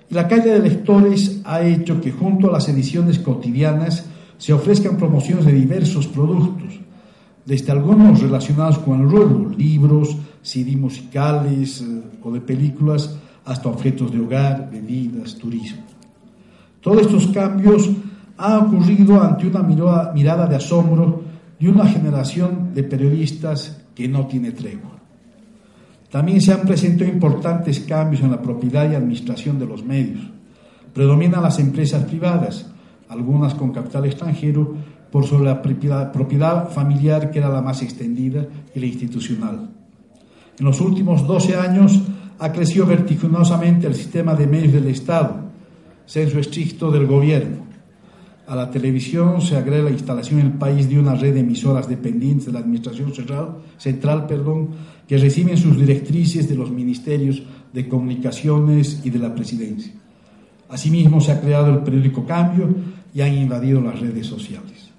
Y 0.10 0.16
la 0.16 0.28
calle 0.28 0.50
de 0.50 0.60
lectores 0.68 1.42
ha 1.44 1.62
hecho 1.62 2.02
que 2.02 2.12
junto 2.12 2.50
a 2.50 2.54
las 2.54 2.68
ediciones 2.70 3.20
cotidianas 3.20 4.08
se 4.42 4.54
ofrezcan 4.54 4.98
promociones 4.98 5.46
de 5.46 5.54
diversos 5.54 6.08
productos, 6.08 6.80
desde 7.46 7.72
algunos 7.74 8.22
relacionados 8.22 8.80
con 8.80 9.02
el 9.02 9.08
rubro, 9.08 9.52
libros, 9.56 10.18
CD 10.42 10.76
musicales 10.76 11.82
eh, 11.82 12.02
o 12.24 12.32
de 12.32 12.42
películas, 12.42 13.16
hasta 13.46 13.70
objetos 13.70 14.12
de 14.12 14.20
hogar, 14.20 14.68
bebidas, 14.72 15.36
turismo. 15.36 15.84
Todos 16.82 17.04
estos 17.04 17.28
cambios 17.28 17.88
han 18.36 18.66
ocurrido 18.66 19.22
ante 19.22 19.46
una 19.46 19.62
mirada 19.62 20.48
de 20.48 20.56
asombro 20.56 21.22
y 21.60 21.68
una 21.68 21.86
generación 21.86 22.74
de 22.74 22.82
periodistas 22.82 23.84
que 23.94 24.08
no 24.08 24.26
tiene 24.26 24.54
tregua. 24.54 24.98
También 26.10 26.42
se 26.42 26.52
han 26.52 26.62
presentado 26.62 27.12
importantes 27.12 27.82
cambios 27.82 28.24
en 28.24 28.32
la 28.32 28.42
propiedad 28.42 28.90
y 28.90 28.96
administración 28.96 29.60
de 29.60 29.68
los 29.68 29.86
medios. 29.86 30.24
Predominan 30.96 31.44
las 31.44 31.60
empresas 31.60 32.06
privadas, 32.06 32.71
algunas 33.12 33.54
con 33.54 33.72
capital 33.72 34.06
extranjero, 34.06 34.76
por 35.12 35.26
sobre 35.26 35.46
la 35.46 35.62
propiedad 35.62 36.70
familiar 36.70 37.32
que 37.32 37.40
era 37.40 37.50
la 37.50 37.62
más 37.62 37.82
extendida 37.82 38.48
y 38.74 38.80
la 38.80 38.86
institucional. 38.86 39.70
En 40.58 40.66
los 40.66 40.80
últimos 40.80 41.28
12 41.28 41.56
años 41.58 42.02
ha 42.40 42.52
crecido 42.52 42.86
vertiginosamente 42.86 43.88
el 43.88 43.96
sistema 43.96 44.34
de 44.36 44.48
medios 44.48 44.74
del 44.74 44.88
Estado, 44.88 45.52
censo 46.06 46.40
estricto 46.40 46.90
del 46.90 47.08
gobierno, 47.08 47.72
a 48.52 48.56
la 48.56 48.70
televisión 48.70 49.42
se 49.42 49.56
agrega 49.56 49.84
la 49.84 49.92
instalación 49.92 50.42
en 50.42 50.48
el 50.48 50.54
país 50.54 50.90
de 50.90 51.00
una 51.00 51.16
red 51.16 51.34
de 51.34 51.40
emisoras 51.40 51.88
dependientes 51.88 52.48
de 52.48 52.52
la 52.52 52.60
Administración 52.60 53.14
Central, 53.14 53.60
central 53.78 54.28
perdón, 54.28 54.72
que 55.08 55.18
reciben 55.18 55.58
sus 55.58 55.78
directrices 55.78 56.50
de 56.50 56.56
los 56.56 56.70
ministerios 56.70 57.44
de 57.72 57.88
Comunicaciones 57.88 59.04
y 59.06 59.10
de 59.10 59.20
la 59.20 59.34
Presidencia. 59.34 59.94
Asimismo, 60.68 61.22
se 61.22 61.32
ha 61.32 61.40
creado 61.40 61.72
el 61.72 61.80
periódico 61.80 62.26
Cambio 62.26 62.68
y 63.14 63.22
han 63.22 63.34
invadido 63.34 63.82
las 63.82 64.00
redes 64.00 64.28
sociales. 64.28 64.90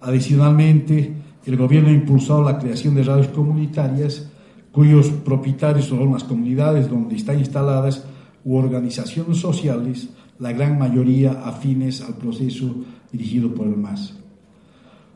Adicionalmente, 0.00 1.14
el 1.46 1.56
gobierno 1.56 1.88
ha 1.88 1.92
impulsado 1.92 2.42
la 2.42 2.58
creación 2.58 2.94
de 2.94 3.02
radios 3.02 3.28
comunitarias 3.28 4.28
cuyos 4.72 5.08
propietarios 5.08 5.86
son 5.86 6.12
las 6.12 6.24
comunidades 6.24 6.88
donde 6.88 7.16
están 7.16 7.38
instaladas 7.38 8.04
u 8.44 8.56
organizaciones 8.56 9.38
sociales 9.38 10.08
la 10.38 10.52
gran 10.52 10.78
mayoría 10.78 11.42
afines 11.44 12.00
al 12.00 12.14
proceso 12.14 12.74
dirigido 13.12 13.54
por 13.54 13.66
el 13.66 13.76
MAS. 13.76 14.14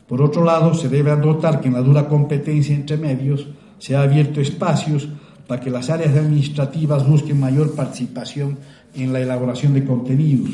Por 0.07 0.21
otro 0.21 0.45
lado, 0.45 0.75
se 0.75 0.89
debe 0.89 1.11
anotar 1.11 1.61
que 1.61 1.69
en 1.69 1.75
la 1.75 1.81
dura 1.81 2.09
competencia 2.09 2.75
entre 2.75 2.99
medios 2.99 3.47
se 3.79 3.97
ha 3.97 4.03
abierto 4.03 4.41
espacios 4.41 5.09
para 5.47 5.61
que 5.61 5.71
las 5.71 5.89
áreas 5.89 6.15
administrativas 6.17 7.09
busquen 7.09 7.41
mayor 7.41 7.75
participación 7.75 8.59
en 8.95 9.13
la 9.13 9.21
elaboración 9.21 9.73
de 9.75 9.85
contenidos, 9.85 10.51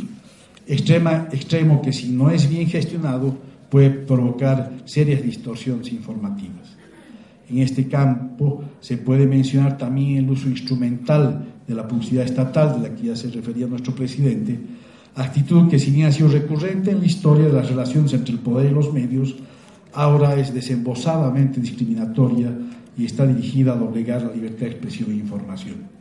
extremo 0.74 1.82
que 1.82 1.92
si 1.92 2.10
no 2.10 2.30
es 2.30 2.48
bien 2.48 2.68
gestionado 2.68 3.36
puede 3.68 3.90
provocar 3.90 4.72
serias 4.84 5.22
distorsiones 5.22 5.92
informativas. 5.92 6.76
En 7.48 7.58
este 7.58 7.88
campo 7.88 8.62
se 8.80 8.96
puede 8.96 9.26
mencionar 9.26 9.76
también 9.76 10.24
el 10.24 10.30
uso 10.30 10.48
instrumental 10.48 11.44
de 11.66 11.74
la 11.74 11.86
publicidad 11.86 12.24
estatal, 12.24 12.80
de 12.80 12.88
la 12.88 12.94
que 12.94 13.08
ya 13.08 13.16
se 13.16 13.30
refería 13.30 13.66
nuestro 13.66 13.94
presidente, 13.94 14.58
actitud 15.16 15.68
que 15.68 15.78
si 15.78 15.90
bien 15.90 16.06
ha 16.06 16.12
sido 16.12 16.28
recurrente 16.28 16.90
en 16.90 17.00
la 17.00 17.06
historia 17.06 17.46
de 17.46 17.52
las 17.52 17.68
relaciones 17.68 18.12
entre 18.12 18.34
el 18.34 18.40
poder 18.40 18.70
y 18.70 18.74
los 18.74 18.92
medios, 18.92 19.34
ahora 19.92 20.38
es 20.38 20.54
desembosadamente 20.54 21.60
discriminatoria 21.60 22.52
y 22.96 23.04
está 23.04 23.26
dirigida 23.26 23.72
a 23.72 23.76
doblegar 23.76 24.22
la 24.22 24.32
libertad 24.32 24.66
de 24.66 24.72
expresión 24.72 25.10
e 25.10 25.14
información. 25.14 25.99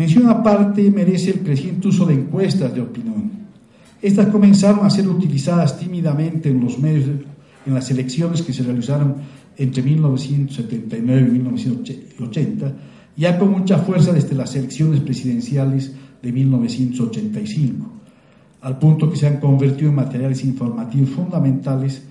Mención 0.00 0.30
aparte 0.30 0.90
merece 0.90 1.32
el 1.32 1.40
creciente 1.40 1.88
uso 1.88 2.06
de 2.06 2.14
encuestas 2.14 2.74
de 2.74 2.80
opinión. 2.80 3.30
Estas 4.00 4.28
comenzaron 4.28 4.86
a 4.86 4.88
ser 4.88 5.06
utilizadas 5.06 5.78
tímidamente 5.78 6.48
en 6.48 6.58
los 6.58 6.78
medios, 6.78 7.06
en 7.66 7.74
las 7.74 7.90
elecciones 7.90 8.40
que 8.40 8.54
se 8.54 8.62
realizaron 8.62 9.16
entre 9.58 9.82
1979 9.82 11.28
y 11.28 11.30
1980, 11.32 12.72
ya 13.14 13.38
con 13.38 13.50
mucha 13.50 13.76
fuerza 13.76 14.14
desde 14.14 14.34
las 14.34 14.56
elecciones 14.56 15.00
presidenciales 15.00 15.92
de 16.22 16.32
1985, 16.32 17.86
al 18.62 18.78
punto 18.78 19.10
que 19.10 19.18
se 19.18 19.26
han 19.26 19.36
convertido 19.36 19.90
en 19.90 19.96
materiales 19.96 20.42
informativos 20.44 21.10
fundamentales 21.10 22.02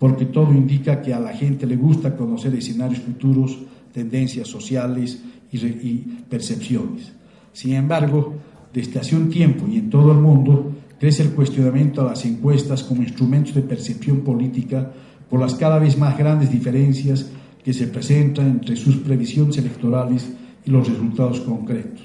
porque 0.00 0.24
todo 0.24 0.52
indica 0.52 1.00
que 1.00 1.14
a 1.14 1.20
la 1.20 1.32
gente 1.32 1.64
le 1.64 1.76
gusta 1.76 2.16
conocer 2.16 2.56
escenarios 2.56 3.02
futuros 3.02 3.56
tendencias 3.92 4.48
sociales 4.48 5.20
y, 5.52 5.98
percepciones. 6.28 7.12
Sin 7.56 7.72
embargo, 7.72 8.34
desde 8.70 9.00
hace 9.00 9.16
un 9.16 9.30
tiempo 9.30 9.66
y 9.66 9.78
en 9.78 9.88
todo 9.88 10.12
el 10.12 10.18
mundo 10.18 10.72
crece 11.00 11.22
el 11.22 11.30
cuestionamiento 11.30 12.02
a 12.02 12.10
las 12.10 12.26
encuestas 12.26 12.82
como 12.82 13.02
instrumentos 13.02 13.54
de 13.54 13.62
percepción 13.62 14.20
política 14.20 14.92
por 15.30 15.40
las 15.40 15.54
cada 15.54 15.78
vez 15.78 15.96
más 15.96 16.18
grandes 16.18 16.50
diferencias 16.50 17.30
que 17.64 17.72
se 17.72 17.86
presentan 17.86 18.48
entre 18.48 18.76
sus 18.76 18.96
previsiones 18.96 19.56
electorales 19.56 20.30
y 20.66 20.70
los 20.70 20.86
resultados 20.86 21.40
concretos. 21.40 22.02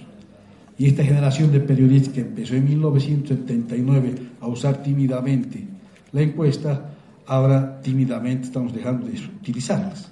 Y 0.78 0.86
esta 0.86 1.04
generación 1.04 1.52
de 1.52 1.60
periodistas 1.60 2.14
que 2.14 2.22
empezó 2.22 2.56
en 2.56 2.70
1979 2.70 4.16
a 4.40 4.48
usar 4.48 4.82
tímidamente 4.82 5.68
la 6.14 6.22
encuesta, 6.22 6.94
ahora 7.28 7.82
tímidamente 7.82 8.46
estamos 8.46 8.74
dejando 8.74 9.06
de 9.06 9.20
utilizarlas. 9.42 10.11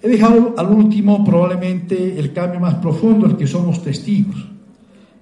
He 0.00 0.08
dejado 0.08 0.54
al 0.56 0.68
último 0.68 1.24
probablemente 1.24 2.18
el 2.20 2.32
cambio 2.32 2.60
más 2.60 2.74
profundo 2.76 3.26
el 3.26 3.36
que 3.36 3.48
somos 3.48 3.82
testigos, 3.82 4.36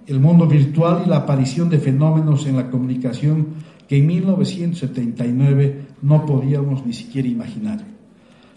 el 0.06 0.20
mundo 0.20 0.46
virtual 0.46 1.02
y 1.06 1.08
la 1.08 1.18
aparición 1.18 1.70
de 1.70 1.78
fenómenos 1.78 2.46
en 2.46 2.56
la 2.56 2.70
comunicación 2.70 3.46
que 3.88 3.96
en 3.96 4.06
1979 4.06 5.86
no 6.02 6.26
podíamos 6.26 6.84
ni 6.84 6.92
siquiera 6.92 7.26
imaginar. 7.26 7.84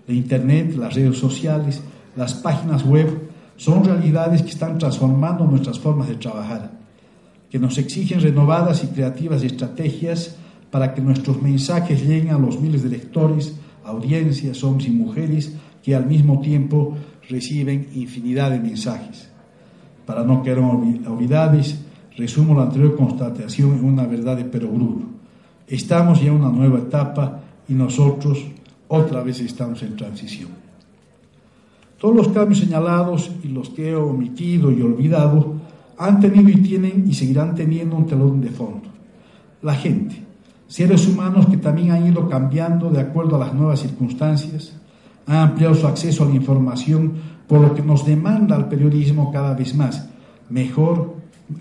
La 0.08 0.14
Internet, 0.14 0.76
las 0.76 0.94
redes 0.94 1.18
sociales, 1.18 1.82
las 2.18 2.34
páginas 2.34 2.86
web 2.86 3.30
son 3.56 3.86
realidades 3.86 4.42
que 4.42 4.50
están 4.50 4.78
transformando 4.78 5.46
nuestras 5.46 5.80
formas 5.80 6.10
de 6.10 6.16
trabajar, 6.16 6.72
que 7.50 7.60
nos 7.60 7.78
exigen 7.78 8.20
renovadas 8.20 8.84
y 8.84 8.88
creativas 8.88 9.44
estrategias 9.44 10.36
para 10.70 10.94
que 10.94 11.02
nuestros 11.02 11.42
mensajes 11.42 12.06
lleguen 12.06 12.32
a 12.32 12.40
los 12.40 12.60
miles 12.60 12.84
de 12.84 12.90
lectores, 12.90 13.56
audiencias, 13.86 14.64
hombres 14.64 14.90
y 14.90 14.92
mujeres, 14.92 15.54
que 15.84 15.96
al 15.96 16.06
mismo 16.06 16.42
tiempo 16.42 16.96
reciben 17.30 17.90
infinidad 17.94 18.52
de 18.52 18.60
mensajes. 18.60 19.30
Para 20.06 20.24
no 20.24 20.42
quedar 20.42 20.60
olvidados, 20.60 21.80
resumo 22.18 22.56
la 22.56 22.64
anterior 22.64 22.96
constatación 22.96 23.78
en 23.78 23.86
una 23.86 24.06
verdad 24.06 24.38
de 24.38 24.46
perogrullo. 24.46 25.06
Estamos 25.68 26.22
ya 26.22 26.28
en 26.28 26.34
una 26.34 26.50
nueva 26.50 26.80
etapa 26.80 27.42
y 27.68 27.74
nosotros 27.74 28.44
otra 28.88 29.22
vez 29.22 29.40
estamos 29.40 29.84
en 29.84 29.96
transición. 29.96 30.50
Todos 32.00 32.16
los 32.16 32.30
cambios 32.30 32.60
señalados 32.60 33.30
y 33.44 33.50
los 33.50 33.70
que 33.70 33.90
he 33.90 33.96
omitido 33.96 34.72
y 34.72 34.82
olvidado 34.82 35.56
han 35.98 36.20
tenido 36.20 36.50
y 36.50 36.56
tienen 36.56 37.06
y 37.08 37.14
seguirán 37.14 37.54
teniendo 37.56 37.96
un 37.96 38.06
telón 38.06 38.42
de 38.42 38.50
fondo. 38.50 38.88
La 39.62 39.76
gente, 39.76 40.24
seres 40.68 41.08
humanos 41.08 41.48
que 41.48 41.58
también 41.58 41.92
han 41.92 42.08
ido 42.08 42.28
cambiando 42.30 42.90
de 42.90 43.02
acuerdo 43.02 43.36
a 43.36 43.40
las 43.40 43.54
nuevas 43.54 43.82
circunstancias, 43.82 44.74
han 45.26 45.38
ampliado 45.38 45.76
su 45.76 45.88
acceso 45.88 46.24
a 46.24 46.30
la 46.30 46.36
información, 46.36 47.14
por 47.48 47.62
lo 47.62 47.74
que 47.74 47.82
nos 47.82 48.06
demanda 48.06 48.56
el 48.56 48.66
periodismo 48.66 49.32
cada 49.32 49.54
vez 49.54 49.76
más, 49.76 50.10
mejor, 50.50 51.16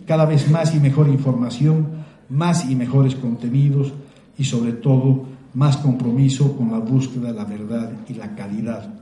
cada 0.07 0.25
vez 0.25 0.50
más 0.50 0.75
y 0.75 0.81
mejor 0.81 1.09
información, 1.09 1.87
más 2.29 2.69
y 2.69 2.75
mejores 2.75 3.15
contenidos 3.15 3.93
y 4.37 4.45
sobre 4.45 4.73
todo 4.73 5.25
más 5.55 5.79
compromiso 5.79 6.57
con 6.57 6.71
la 6.71 6.79
búsqueda 6.79 7.29
de 7.29 7.35
la 7.35 7.45
verdad 7.45 7.91
y 8.09 8.15
la 8.15 8.35
calidad. 8.35 8.95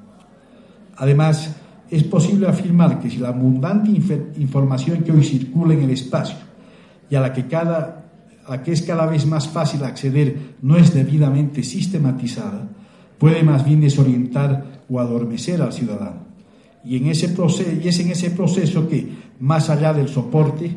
Además, 0.97 1.57
es 1.91 2.05
posible 2.05 2.49
afirmar 2.49 3.01
que 3.01 3.11
si 3.11 3.19
la 3.19 3.29
abundante 3.29 3.91
información 3.91 5.03
que 5.03 5.13
hoy 5.13 5.23
circula 5.23 5.75
en 5.75 5.83
el 5.83 5.91
espacio 5.91 6.37
y 7.11 7.15
a 7.15 7.21
la 7.21 7.33
que 7.33 7.47
cada 7.47 8.07
a 8.49 8.63
que 8.63 8.73
es 8.73 8.83
cada 8.83 9.07
vez 9.07 9.27
más 9.27 9.49
fácil 9.49 9.83
acceder 9.85 10.55
no 10.63 10.77
es 10.77 10.95
debidamente 10.95 11.63
sistematizada, 11.63 12.69
puede 13.18 13.42
más 13.42 13.64
bien 13.64 13.80
desorientar 13.80 14.82
o 14.88 15.00
adormecer 15.00 15.62
al 15.62 15.73
ciudadano. 15.73 16.26
Y, 16.85 16.96
en 16.96 17.06
ese 17.06 17.30
proceso, 17.30 17.70
y 17.82 17.88
es 17.88 17.99
en 18.00 18.11
ese 18.11 18.30
proceso 18.30 18.88
que, 18.88 19.08
más 19.40 19.70
allá 19.70 19.92
del 19.92 20.08
soporte, 20.08 20.76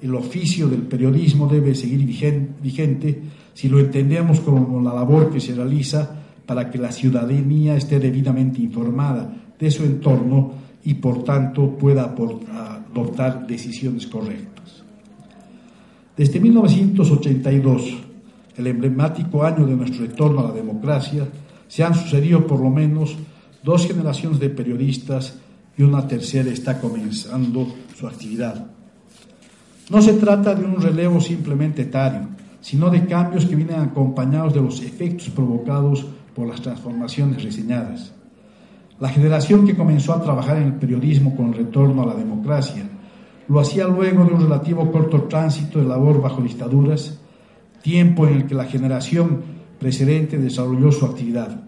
el 0.00 0.14
oficio 0.14 0.68
del 0.68 0.82
periodismo 0.82 1.46
debe 1.46 1.74
seguir 1.74 2.04
vigente 2.04 3.22
si 3.54 3.68
lo 3.68 3.78
entendemos 3.78 4.40
como 4.40 4.80
la 4.80 4.94
labor 4.94 5.30
que 5.30 5.40
se 5.40 5.54
realiza 5.54 6.10
para 6.46 6.70
que 6.70 6.78
la 6.78 6.90
ciudadanía 6.90 7.76
esté 7.76 8.00
debidamente 8.00 8.60
informada 8.60 9.32
de 9.58 9.70
su 9.70 9.84
entorno 9.84 10.52
y 10.84 10.94
por 10.94 11.22
tanto 11.22 11.76
pueda 11.78 12.14
adoptar 12.14 13.46
decisiones 13.46 14.06
correctas. 14.06 14.82
Desde 16.16 16.40
1982, 16.40 17.94
el 18.56 18.66
emblemático 18.66 19.44
año 19.44 19.66
de 19.66 19.76
nuestro 19.76 20.04
retorno 20.04 20.40
a 20.40 20.48
la 20.48 20.52
democracia, 20.52 21.26
se 21.72 21.82
han 21.82 21.94
sucedido 21.94 22.46
por 22.46 22.60
lo 22.60 22.68
menos 22.68 23.16
dos 23.62 23.86
generaciones 23.86 24.38
de 24.38 24.50
periodistas 24.50 25.38
y 25.74 25.82
una 25.82 26.06
tercera 26.06 26.50
está 26.50 26.78
comenzando 26.78 27.66
su 27.96 28.06
actividad. 28.06 28.66
No 29.88 30.02
se 30.02 30.12
trata 30.12 30.54
de 30.54 30.66
un 30.66 30.82
relevo 30.82 31.18
simplemente 31.18 31.80
etario, 31.80 32.28
sino 32.60 32.90
de 32.90 33.06
cambios 33.06 33.46
que 33.46 33.56
vienen 33.56 33.80
acompañados 33.80 34.52
de 34.52 34.60
los 34.60 34.82
efectos 34.82 35.30
provocados 35.30 36.04
por 36.34 36.46
las 36.46 36.60
transformaciones 36.60 37.42
reseñadas. 37.42 38.12
La 39.00 39.08
generación 39.08 39.66
que 39.66 39.74
comenzó 39.74 40.12
a 40.12 40.22
trabajar 40.22 40.58
en 40.58 40.64
el 40.64 40.74
periodismo 40.74 41.34
con 41.34 41.54
retorno 41.54 42.02
a 42.02 42.06
la 42.06 42.14
democracia 42.14 42.84
lo 43.48 43.60
hacía 43.60 43.88
luego 43.88 44.26
de 44.26 44.34
un 44.34 44.42
relativo 44.42 44.92
corto 44.92 45.22
tránsito 45.22 45.78
de 45.78 45.86
labor 45.86 46.20
bajo 46.20 46.42
dictaduras, 46.42 47.18
tiempo 47.80 48.26
en 48.26 48.34
el 48.34 48.46
que 48.46 48.54
la 48.54 48.66
generación 48.66 49.61
precedente 49.82 50.38
desarrolló 50.38 50.92
su 50.92 51.04
actividad. 51.04 51.60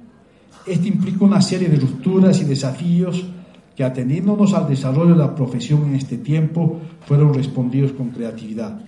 Este 0.64 0.86
implica 0.86 1.24
una 1.24 1.42
serie 1.42 1.68
de 1.68 1.76
rupturas 1.76 2.40
y 2.40 2.44
desafíos 2.44 3.26
que, 3.74 3.82
atendiéndonos 3.82 4.54
al 4.54 4.68
desarrollo 4.68 5.14
de 5.14 5.18
la 5.18 5.34
profesión 5.34 5.84
en 5.88 5.96
este 5.96 6.18
tiempo, 6.18 6.78
fueron 7.06 7.34
respondidos 7.34 7.92
con 7.92 8.10
creatividad. 8.10 8.80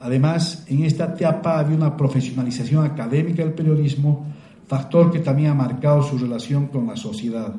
Además, 0.00 0.64
en 0.68 0.84
esta 0.84 1.14
etapa 1.14 1.58
había 1.58 1.76
una 1.76 1.96
profesionalización 1.96 2.84
académica 2.86 3.44
del 3.44 3.52
periodismo, 3.52 4.26
factor 4.66 5.12
que 5.12 5.18
también 5.18 5.50
ha 5.50 5.54
marcado 5.54 6.02
su 6.02 6.16
relación 6.16 6.68
con 6.68 6.86
la 6.86 6.96
sociedad. 6.96 7.54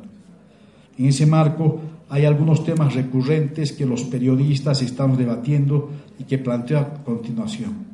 En 0.98 1.06
ese 1.06 1.24
marco, 1.24 1.80
hay 2.08 2.24
algunos 2.24 2.64
temas 2.64 2.94
recurrentes 2.94 3.72
que 3.72 3.86
los 3.86 4.02
periodistas 4.02 4.82
estamos 4.82 5.16
debatiendo 5.16 5.90
y 6.18 6.24
que 6.24 6.38
planteo 6.38 6.80
a 6.80 6.94
continuación. 7.04 7.90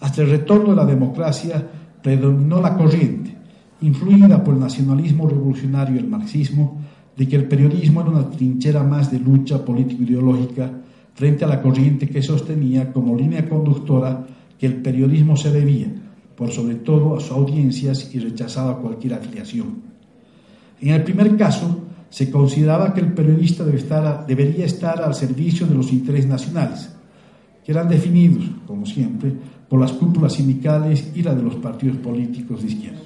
Hasta 0.00 0.22
el 0.22 0.30
retorno 0.30 0.70
de 0.70 0.76
la 0.76 0.84
democracia 0.84 1.66
predominó 2.02 2.60
la 2.60 2.76
corriente, 2.76 3.34
influida 3.80 4.42
por 4.42 4.54
el 4.54 4.60
nacionalismo 4.60 5.28
revolucionario 5.28 5.96
y 5.96 5.98
el 5.98 6.08
marxismo, 6.08 6.80
de 7.16 7.26
que 7.26 7.36
el 7.36 7.48
periodismo 7.48 8.00
era 8.00 8.10
una 8.10 8.30
trinchera 8.30 8.82
más 8.82 9.10
de 9.10 9.18
lucha 9.18 9.64
político-ideológica 9.64 10.70
frente 11.14 11.44
a 11.44 11.48
la 11.48 11.60
corriente 11.60 12.08
que 12.08 12.22
sostenía 12.22 12.92
como 12.92 13.16
línea 13.16 13.48
conductora 13.48 14.24
que 14.56 14.66
el 14.66 14.76
periodismo 14.76 15.36
se 15.36 15.50
debía, 15.50 15.92
por 16.36 16.50
sobre 16.50 16.76
todo 16.76 17.16
a 17.16 17.20
sus 17.20 17.32
audiencias 17.32 18.14
y 18.14 18.20
rechazaba 18.20 18.78
cualquier 18.78 19.14
afiliación. 19.14 19.82
En 20.80 20.90
el 20.90 21.02
primer 21.02 21.36
caso, 21.36 21.86
se 22.08 22.30
consideraba 22.30 22.94
que 22.94 23.00
el 23.00 23.12
periodista 23.12 23.64
debería 23.64 24.64
estar 24.64 25.02
al 25.02 25.14
servicio 25.14 25.66
de 25.66 25.74
los 25.74 25.92
intereses 25.92 26.28
nacionales, 26.28 26.94
que 27.64 27.72
eran 27.72 27.88
definidos, 27.88 28.44
como 28.66 28.86
siempre, 28.86 29.34
por 29.68 29.80
las 29.80 29.92
cúpulas 29.92 30.34
sindicales 30.34 31.12
y 31.14 31.22
la 31.22 31.34
de 31.34 31.42
los 31.42 31.56
partidos 31.56 31.98
políticos 31.98 32.62
de 32.62 32.68
izquierda, 32.68 33.00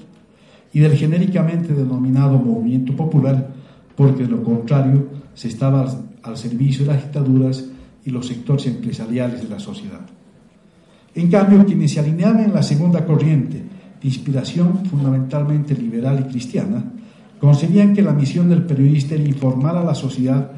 y 0.72 0.80
del 0.80 0.96
genéricamente 0.96 1.74
denominado 1.74 2.38
movimiento 2.38 2.94
popular, 2.94 3.48
porque 3.96 4.22
de 4.22 4.30
lo 4.30 4.42
contrario 4.42 5.08
se 5.34 5.48
estaba 5.48 5.86
al 6.22 6.36
servicio 6.36 6.84
de 6.84 6.92
las 6.92 7.02
dictaduras 7.02 7.64
y 8.04 8.10
los 8.10 8.26
sectores 8.26 8.66
empresariales 8.66 9.42
de 9.42 9.48
la 9.48 9.58
sociedad. 9.58 10.00
En 11.14 11.30
cambio, 11.30 11.64
quienes 11.66 11.92
se 11.92 12.00
alineaban 12.00 12.40
en 12.40 12.54
la 12.54 12.62
segunda 12.62 13.04
corriente, 13.04 13.58
de 13.58 14.08
inspiración 14.08 14.84
fundamentalmente 14.86 15.74
liberal 15.74 16.24
y 16.26 16.30
cristiana, 16.30 16.84
concebían 17.38 17.94
que 17.94 18.02
la 18.02 18.12
misión 18.12 18.48
del 18.48 18.64
periodista 18.64 19.14
era 19.14 19.24
informar 19.24 19.76
a 19.76 19.84
la 19.84 19.94
sociedad 19.94 20.50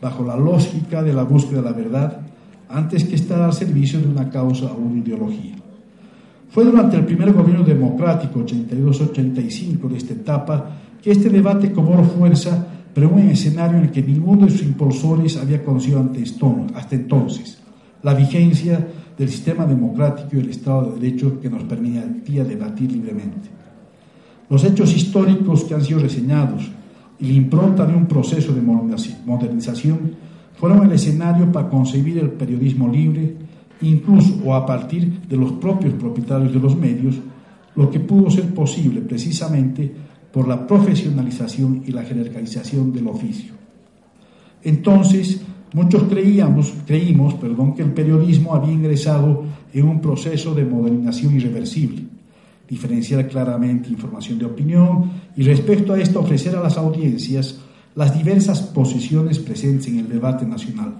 bajo 0.00 0.24
la 0.24 0.36
lógica 0.36 1.02
de 1.02 1.12
la 1.12 1.22
búsqueda 1.22 1.62
de 1.62 1.70
la 1.70 1.76
verdad 1.76 2.20
antes 2.72 3.04
que 3.04 3.14
estar 3.14 3.40
al 3.40 3.52
servicio 3.52 4.00
de 4.00 4.08
una 4.08 4.30
causa 4.30 4.72
o 4.72 4.76
una 4.76 4.98
ideología. 4.98 5.56
Fue 6.50 6.64
durante 6.64 6.96
el 6.96 7.04
primer 7.04 7.32
gobierno 7.32 7.64
democrático, 7.64 8.40
82-85, 8.40 9.88
de 9.88 9.96
esta 9.96 10.12
etapa, 10.12 10.70
que 11.02 11.10
este 11.10 11.30
debate 11.30 11.72
cobró 11.72 12.04
fuerza, 12.04 12.66
pero 12.94 13.08
en 13.08 13.14
un 13.14 13.20
escenario 13.30 13.78
en 13.78 13.84
el 13.84 13.90
que 13.90 14.02
ninguno 14.02 14.46
de 14.46 14.52
sus 14.52 14.62
impulsores 14.62 15.36
había 15.36 15.64
conocido 15.64 16.10
hasta 16.74 16.94
entonces 16.94 17.62
la 18.02 18.14
vigencia 18.14 18.86
del 19.16 19.28
sistema 19.28 19.64
democrático 19.64 20.36
y 20.36 20.40
el 20.40 20.50
Estado 20.50 20.92
de 20.92 21.00
Derecho 21.00 21.40
que 21.40 21.48
nos 21.48 21.62
permitía 21.64 22.44
debatir 22.44 22.90
libremente. 22.90 23.48
Los 24.48 24.64
hechos 24.64 24.94
históricos 24.94 25.64
que 25.64 25.74
han 25.74 25.84
sido 25.84 26.00
reseñados 26.00 26.70
y 27.18 27.26
la 27.28 27.32
impronta 27.34 27.86
de 27.86 27.94
un 27.94 28.06
proceso 28.06 28.52
de 28.52 28.60
modernización 28.60 30.16
fueron 30.62 30.86
el 30.86 30.92
escenario 30.92 31.50
para 31.50 31.68
concebir 31.68 32.18
el 32.18 32.30
periodismo 32.30 32.86
libre, 32.86 33.34
incluso 33.80 34.40
o 34.44 34.54
a 34.54 34.64
partir 34.64 35.22
de 35.22 35.36
los 35.36 35.54
propios 35.54 35.92
propietarios 35.94 36.52
de 36.52 36.60
los 36.60 36.76
medios, 36.76 37.16
lo 37.74 37.90
que 37.90 37.98
pudo 37.98 38.30
ser 38.30 38.54
posible 38.54 39.00
precisamente 39.00 39.92
por 40.30 40.46
la 40.46 40.64
profesionalización 40.64 41.82
y 41.84 41.90
la 41.90 42.04
jerarquización 42.04 42.92
del 42.92 43.08
oficio. 43.08 43.54
Entonces, 44.62 45.42
muchos 45.72 46.04
creíamos, 46.04 46.72
creímos 46.86 47.34
perdón, 47.34 47.74
que 47.74 47.82
el 47.82 47.92
periodismo 47.92 48.54
había 48.54 48.72
ingresado 48.72 49.42
en 49.74 49.88
un 49.88 50.00
proceso 50.00 50.54
de 50.54 50.64
modernización 50.64 51.34
irreversible, 51.34 52.04
diferenciar 52.68 53.26
claramente 53.26 53.88
información 53.88 54.38
de 54.38 54.44
opinión 54.44 55.10
y 55.36 55.42
respecto 55.42 55.92
a 55.92 55.98
esto 55.98 56.20
ofrecer 56.20 56.54
a 56.54 56.62
las 56.62 56.78
audiencias 56.78 57.58
las 57.94 58.16
diversas 58.16 58.60
posiciones 58.60 59.38
presentes 59.38 59.88
en 59.88 59.98
el 59.98 60.08
debate 60.08 60.46
nacional, 60.46 60.94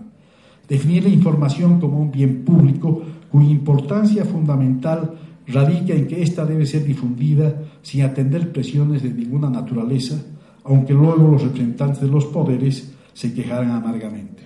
definir 0.68 1.05
la 1.05 1.11
información 1.11 1.81
como 1.81 2.00
un 2.00 2.11
bien 2.11 2.44
público 2.44 3.02
cuya 3.31 3.50
importancia 3.50 4.24
fundamental 4.24 5.14
radica 5.46 5.94
en 5.94 6.07
que 6.07 6.22
ésta 6.22 6.44
debe 6.44 6.66
ser 6.66 6.85
difundida 6.85 7.55
sin 7.83 8.02
atender 8.02 8.52
presiones 8.52 9.02
de 9.02 9.12
ninguna 9.12 9.50
naturaleza, 9.50 10.16
aunque 10.64 10.92
luego 10.92 11.28
los 11.28 11.42
representantes 11.42 12.00
de 12.00 12.09
los 12.09 12.26
poderes 12.26 12.92
se 13.12 13.33
quejaran 13.35 13.70
amargamente. 13.70 14.42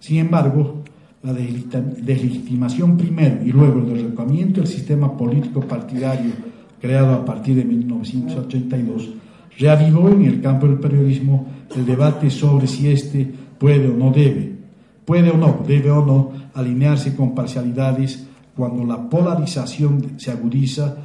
Sin 0.00 0.18
embargo, 0.18 0.82
la 1.22 1.32
deslegitimación 1.32 2.96
primero 2.96 3.44
y 3.44 3.50
luego 3.50 3.80
el 3.80 3.94
derrocamiento 3.94 4.60
del 4.60 4.68
sistema 4.68 5.16
político 5.16 5.60
partidario 5.60 6.32
creado 6.80 7.12
a 7.12 7.24
partir 7.24 7.56
de 7.56 7.64
1982 7.64 9.10
reavivó 9.58 10.08
en 10.08 10.24
el 10.24 10.40
campo 10.40 10.66
del 10.66 10.78
periodismo 10.78 11.46
el 11.74 11.84
debate 11.84 12.30
sobre 12.30 12.66
si 12.66 12.88
éste 12.88 13.26
puede 13.58 13.88
o 13.88 13.94
no 13.94 14.10
debe, 14.10 14.56
puede 15.04 15.30
o 15.30 15.36
no, 15.36 15.64
debe 15.66 15.90
o 15.90 16.04
no 16.04 16.32
alinearse 16.54 17.14
con 17.14 17.34
parcialidades 17.34 18.24
cuando 18.56 18.84
la 18.84 19.08
polarización 19.08 20.18
se 20.18 20.30
agudiza 20.30 20.96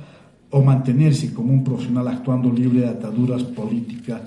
o 0.50 0.62
mantenerse 0.62 1.34
como 1.34 1.52
un 1.52 1.64
profesional 1.64 2.08
actuando 2.08 2.52
libre 2.52 2.82
de 2.82 2.90
ataduras 2.90 3.44
políticas, 3.44 4.22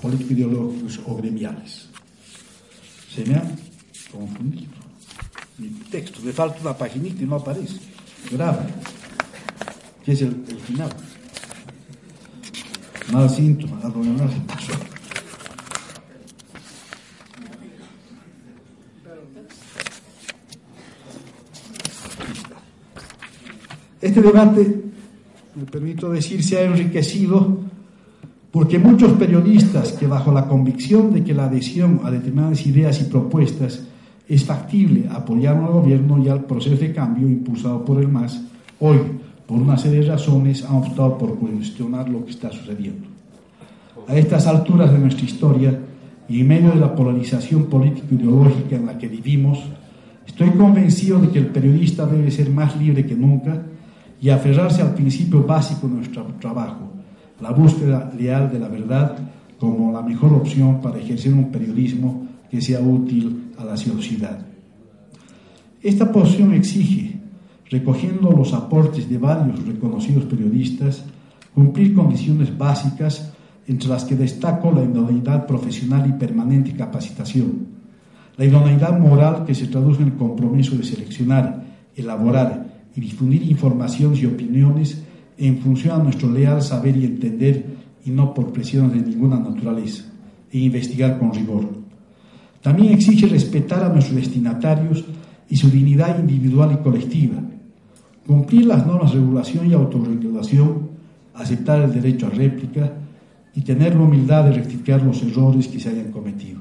político-ideológicas 0.00 1.00
o 1.06 1.16
gremiales. 1.16 1.88
Se 3.14 3.24
me 3.24 3.34
ha 3.34 3.42
confundido 4.10 4.72
mi 5.58 5.68
texto, 5.90 6.20
le 6.24 6.32
falta 6.32 6.60
una 6.60 6.76
paginita 6.76 7.22
y 7.22 7.26
no 7.26 7.36
aparece. 7.36 7.76
Grave, 8.30 8.66
que 10.04 10.12
es 10.12 10.22
el, 10.22 10.44
el 10.48 10.58
final. 10.58 10.90
Mal 13.12 13.30
síntoma, 13.30 13.78
algo 13.82 14.02
se 14.02 14.40
pasó. 14.46 14.72
Este 24.00 24.20
debate, 24.20 24.84
me 25.54 25.64
permito 25.64 26.10
decir, 26.10 26.42
se 26.44 26.58
ha 26.58 26.62
enriquecido 26.64 27.58
porque 28.50 28.78
muchos 28.78 29.12
periodistas 29.12 29.92
que 29.92 30.06
bajo 30.06 30.32
la 30.32 30.46
convicción 30.46 31.12
de 31.12 31.22
que 31.22 31.34
la 31.34 31.44
adhesión 31.44 32.00
a 32.04 32.10
determinadas 32.10 32.64
ideas 32.66 33.00
y 33.00 33.04
propuestas 33.04 33.82
es 34.28 34.44
factible 34.44 35.08
apoyaron 35.10 35.64
al 35.64 35.72
gobierno 35.72 36.22
y 36.22 36.28
al 36.28 36.44
proceso 36.44 36.76
de 36.76 36.92
cambio 36.92 37.28
impulsado 37.28 37.84
por 37.84 38.00
el 38.00 38.08
MAS, 38.08 38.40
hoy, 38.80 38.98
por 39.46 39.58
una 39.58 39.76
serie 39.76 40.00
de 40.00 40.08
razones, 40.08 40.64
han 40.64 40.76
optado 40.76 41.16
por 41.18 41.38
cuestionar 41.38 42.08
lo 42.08 42.24
que 42.24 42.32
está 42.32 42.50
sucediendo. 42.50 43.06
A 44.08 44.16
estas 44.16 44.46
alturas 44.46 44.92
de 44.92 44.98
nuestra 44.98 45.24
historia 45.24 45.78
y 46.28 46.40
en 46.40 46.48
medio 46.48 46.70
de 46.70 46.80
la 46.80 46.94
polarización 46.94 47.66
político-ideológica 47.66 48.76
en 48.76 48.86
la 48.86 48.98
que 48.98 49.08
vivimos, 49.08 49.58
estoy 50.26 50.50
convencido 50.50 51.20
de 51.20 51.30
que 51.30 51.38
el 51.38 51.46
periodista 51.46 52.06
debe 52.06 52.30
ser 52.30 52.50
más 52.50 52.76
libre 52.76 53.06
que 53.06 53.14
nunca 53.14 53.62
y 54.20 54.30
aferrarse 54.30 54.82
al 54.82 54.94
principio 54.94 55.44
básico 55.44 55.88
de 55.88 55.94
nuestro 55.94 56.24
trabajo, 56.40 56.90
la 57.40 57.50
búsqueda 57.50 58.12
leal 58.18 58.50
de 58.50 58.58
la 58.58 58.68
verdad 58.68 59.16
como 59.58 59.92
la 59.92 60.02
mejor 60.02 60.32
opción 60.32 60.80
para 60.80 60.98
ejercer 60.98 61.32
un 61.32 61.50
periodismo 61.50 62.26
que 62.50 62.60
sea 62.60 62.80
útil 62.80 63.52
a 63.58 63.64
la 63.64 63.76
sociedad. 63.76 64.38
Esta 65.82 66.10
posición 66.10 66.52
exige, 66.54 67.15
recogiendo 67.70 68.30
los 68.30 68.52
aportes 68.52 69.08
de 69.08 69.18
varios 69.18 69.66
reconocidos 69.66 70.24
periodistas, 70.24 71.04
cumplir 71.54 71.94
condiciones 71.94 72.56
básicas 72.56 73.32
entre 73.66 73.88
las 73.88 74.04
que 74.04 74.14
destaco 74.14 74.70
la 74.70 74.84
idoneidad 74.84 75.46
profesional 75.46 76.08
y 76.08 76.12
permanente 76.12 76.74
capacitación, 76.74 77.66
la 78.36 78.44
idoneidad 78.44 78.98
moral 78.98 79.44
que 79.44 79.54
se 79.54 79.66
traduce 79.66 80.02
en 80.02 80.08
el 80.08 80.14
compromiso 80.14 80.76
de 80.76 80.84
seleccionar, 80.84 81.64
elaborar 81.96 82.84
y 82.94 83.00
difundir 83.00 83.42
informaciones 83.42 84.20
y 84.22 84.26
opiniones 84.26 85.02
en 85.38 85.58
función 85.58 86.00
a 86.00 86.04
nuestro 86.04 86.30
leal 86.30 86.62
saber 86.62 86.96
y 86.96 87.04
entender 87.04 87.76
y 88.04 88.10
no 88.10 88.32
por 88.32 88.52
presiones 88.52 88.92
de 88.92 89.10
ninguna 89.10 89.38
naturaleza, 89.38 90.04
e 90.52 90.58
investigar 90.58 91.18
con 91.18 91.34
rigor. 91.34 91.68
También 92.62 92.92
exige 92.92 93.26
respetar 93.26 93.82
a 93.82 93.88
nuestros 93.88 94.16
destinatarios 94.16 95.04
y 95.48 95.56
su 95.56 95.68
dignidad 95.70 96.18
individual 96.18 96.72
y 96.72 96.82
colectiva, 96.82 97.42
cumplir 98.26 98.66
las 98.66 98.86
normas 98.86 99.12
de 99.12 99.20
regulación 99.20 99.70
y 99.70 99.72
autorregulación, 99.72 100.88
aceptar 101.34 101.82
el 101.82 101.92
derecho 101.92 102.26
a 102.26 102.30
réplica 102.30 102.92
y 103.54 103.62
tener 103.62 103.94
la 103.94 104.02
humildad 104.02 104.44
de 104.44 104.52
rectificar 104.52 105.02
los 105.02 105.22
errores 105.22 105.68
que 105.68 105.80
se 105.80 105.90
hayan 105.90 106.10
cometido. 106.10 106.60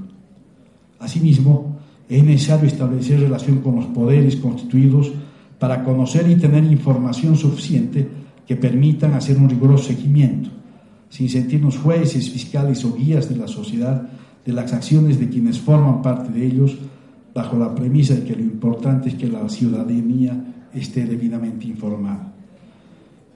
Asimismo, 0.99 1.79
es 2.07 2.23
necesario 2.23 2.67
establecer 2.67 3.19
relación 3.19 3.59
con 3.59 3.75
los 3.75 3.85
poderes 3.85 4.35
constituidos 4.35 5.11
para 5.59 5.83
conocer 5.83 6.29
y 6.29 6.35
tener 6.35 6.63
información 6.63 7.35
suficiente 7.35 8.07
que 8.45 8.55
permitan 8.55 9.13
hacer 9.13 9.37
un 9.37 9.49
riguroso 9.49 9.85
seguimiento, 9.85 10.49
sin 11.09 11.29
sentirnos 11.29 11.77
jueces, 11.77 12.29
fiscales 12.29 12.85
o 12.85 12.93
guías 12.93 13.27
de 13.27 13.37
la 13.37 13.47
sociedad, 13.47 14.07
de 14.45 14.53
las 14.53 14.71
acciones 14.71 15.19
de 15.19 15.29
quienes 15.29 15.59
forman 15.59 16.01
parte 16.03 16.31
de 16.31 16.45
ellos, 16.45 16.77
bajo 17.33 17.57
la 17.57 17.73
premisa 17.73 18.13
de 18.13 18.23
que 18.23 18.35
lo 18.35 18.43
importante 18.43 19.09
es 19.09 19.15
que 19.15 19.27
la 19.27 19.49
ciudadanía 19.49 20.54
esté 20.75 21.05
debidamente 21.05 21.67
informada. 21.67 22.33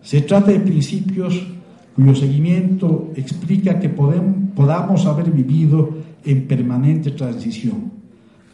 Se 0.02 0.21
trata 0.21 0.52
de 0.52 0.60
principios 0.60 1.41
cuyo 1.95 2.15
seguimiento 2.15 3.12
explica 3.15 3.80
que 3.80 3.89
podamos 3.89 5.06
haber 5.06 5.32
vivido 5.32 5.89
en 6.23 6.47
permanente 6.47 7.12
transición, 7.12 7.91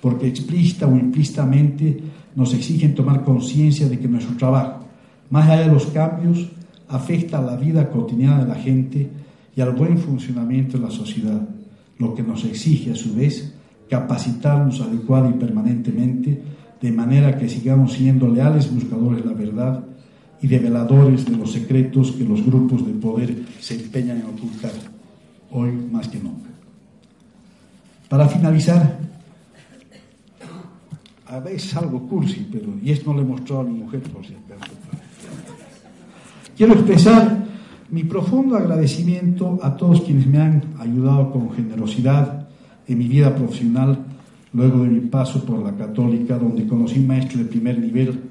porque 0.02 0.28
explícita 0.28 0.88
o 0.88 0.96
implícitamente 0.96 2.00
nos 2.36 2.54
exigen 2.54 2.96
tomar 2.96 3.24
conciencia 3.24 3.88
de 3.88 4.00
que 4.00 4.08
nuestro 4.08 4.36
trabajo, 4.36 4.86
más 5.30 5.50
allá 5.50 5.68
de 5.68 5.74
los 5.74 5.86
cambios, 5.88 6.50
afecta 6.88 7.40
a 7.40 7.42
la 7.42 7.56
vida 7.56 7.90
cotidiana 7.90 8.44
de 8.44 8.48
la 8.48 8.56
gente 8.56 9.10
y 9.56 9.62
al 9.62 9.72
buen 9.72 9.98
funcionamiento 9.98 10.78
de 10.78 10.84
la 10.84 10.92
sociedad, 10.92 11.42
lo 11.98 12.14
que 12.14 12.24
nos 12.24 12.44
exige 12.46 12.92
a 12.92 12.96
su 12.96 13.16
vez 13.16 13.54
capacitarnos 13.90 14.82
adecuada 14.82 15.30
y 15.30 15.34
permanentemente 15.34 16.42
de 16.82 16.92
manera 16.92 17.38
que 17.38 17.50
sigamos 17.50 17.94
siendo 17.94 18.28
leales 18.28 18.74
buscadores 18.74 19.24
de 19.24 19.30
la 19.30 19.36
verdad 19.36 19.84
y 20.42 20.48
develadores 20.48 21.26
de 21.26 21.38
los 21.38 21.52
secretos 21.52 22.12
que 22.12 22.24
los 22.24 22.46
grupos 22.46 22.86
de 22.86 22.94
poder 22.94 23.36
se 23.60 23.76
empeñan 23.76 24.18
en 24.18 24.26
ocultar, 24.26 24.74
hoy 25.52 25.72
más 25.72 26.08
que 26.08 26.20
nunca. 26.20 26.50
Para 28.10 28.28
finalizar, 28.28 29.00
a 31.28 31.40
veces 31.40 31.76
algo 31.76 32.08
cursi, 32.08 32.48
pero 32.52 32.74
y 32.82 32.92
esto 32.92 33.12
no 33.12 33.20
le 33.20 33.26
mostró 33.26 33.62
a 33.62 33.64
mi 33.64 33.80
mujer 33.80 34.02
por 34.02 34.26
si 34.26 34.34
acaso. 34.34 34.72
Quiero 36.56 36.74
expresar 36.74 37.46
mi 37.90 38.04
profundo 38.04 38.56
agradecimiento 38.56 39.60
a 39.62 39.76
todos 39.76 40.02
quienes 40.02 40.28
me 40.28 40.38
han 40.40 40.64
ayudado 40.80 41.32
con 41.32 41.52
generosidad 41.52 42.48
en 42.88 42.98
mi 42.98 43.08
vida 43.08 43.36
profesional 43.36 44.05
luego 44.56 44.84
de 44.84 44.90
mi 44.90 45.02
paso 45.02 45.44
por 45.46 45.62
la 45.62 45.76
católica, 45.76 46.38
donde 46.38 46.66
conocí 46.66 47.00
un 47.00 47.08
maestro 47.08 47.40
de 47.40 47.46
primer 47.46 47.78
nivel, 47.78 48.22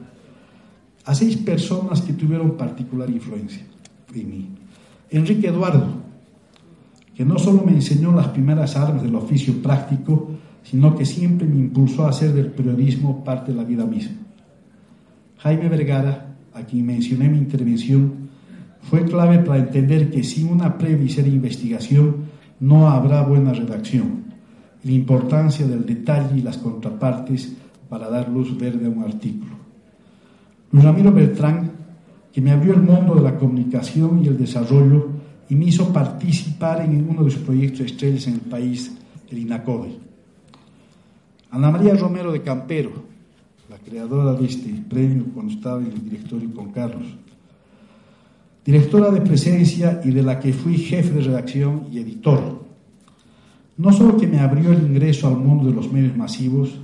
a 1.04 1.14
seis 1.14 1.36
personas 1.36 2.00
que 2.00 2.14
tuvieron 2.14 2.56
particular 2.56 3.10
influencia 3.10 3.62
en 4.14 4.30
mí. 4.30 4.48
Enrique 5.10 5.48
Eduardo, 5.48 5.86
que 7.14 7.26
no 7.26 7.38
solo 7.38 7.62
me 7.64 7.72
enseñó 7.72 8.10
las 8.12 8.28
primeras 8.28 8.74
armas 8.74 9.02
del 9.02 9.14
oficio 9.14 9.62
práctico, 9.62 10.30
sino 10.62 10.96
que 10.96 11.04
siempre 11.04 11.46
me 11.46 11.56
impulsó 11.56 12.06
a 12.06 12.08
hacer 12.08 12.32
del 12.32 12.52
periodismo 12.52 13.22
parte 13.22 13.52
de 13.52 13.58
la 13.58 13.64
vida 13.64 13.84
misma. 13.84 14.16
Jaime 15.38 15.68
Vergara, 15.68 16.36
a 16.54 16.62
quien 16.62 16.86
mencioné 16.86 17.26
en 17.26 17.32
mi 17.32 17.38
intervención, 17.38 18.24
fue 18.80 19.04
clave 19.04 19.40
para 19.40 19.58
entender 19.58 20.10
que 20.10 20.24
sin 20.24 20.48
una 20.48 20.78
previa 20.78 21.06
y 21.06 21.28
investigación 21.28 22.16
no 22.60 22.88
habrá 22.88 23.22
buena 23.22 23.52
redacción. 23.52 24.23
La 24.84 24.92
importancia 24.92 25.66
del 25.66 25.84
detalle 25.84 26.38
y 26.38 26.42
las 26.42 26.58
contrapartes 26.58 27.52
para 27.88 28.08
dar 28.08 28.28
luz 28.28 28.56
verde 28.56 28.86
a 28.86 28.90
un 28.90 29.02
artículo. 29.02 29.52
Luis 30.72 30.84
Ramiro 30.84 31.12
Beltrán, 31.12 31.72
que 32.32 32.40
me 32.40 32.50
abrió 32.50 32.74
el 32.74 32.82
mundo 32.82 33.14
de 33.14 33.22
la 33.22 33.36
comunicación 33.36 34.24
y 34.24 34.28
el 34.28 34.36
desarrollo 34.36 35.08
y 35.48 35.54
me 35.54 35.66
hizo 35.66 35.92
participar 35.92 36.80
en 36.80 37.08
uno 37.08 37.24
de 37.24 37.30
sus 37.30 37.42
proyectos 37.42 37.86
estrellas 37.86 38.26
en 38.26 38.34
el 38.34 38.40
país, 38.40 38.92
el 39.30 39.38
INACODE. 39.38 39.98
Ana 41.50 41.70
María 41.70 41.94
Romero 41.94 42.32
de 42.32 42.42
Campero, 42.42 42.90
la 43.70 43.78
creadora 43.78 44.34
de 44.34 44.46
este 44.46 44.70
premio 44.88 45.24
cuando 45.32 45.52
estaba 45.52 45.80
en 45.80 45.92
el 45.92 46.04
directorio 46.04 46.52
con 46.52 46.72
Carlos. 46.72 47.06
directora 48.64 49.10
de 49.10 49.20
presencia 49.20 50.00
y 50.04 50.10
de 50.10 50.22
la 50.22 50.40
que 50.40 50.52
fui 50.52 50.78
jefe 50.78 51.10
de 51.10 51.20
redacción 51.20 51.86
y 51.92 51.98
editor. 51.98 52.63
No 53.76 53.92
solo 53.92 54.16
que 54.16 54.26
me 54.26 54.38
abrió 54.38 54.72
el 54.72 54.82
ingreso 54.82 55.28
al 55.28 55.36
mundo 55.36 55.66
de 55.66 55.74
los 55.74 55.92
medios 55.92 56.16
masivos, 56.16 56.78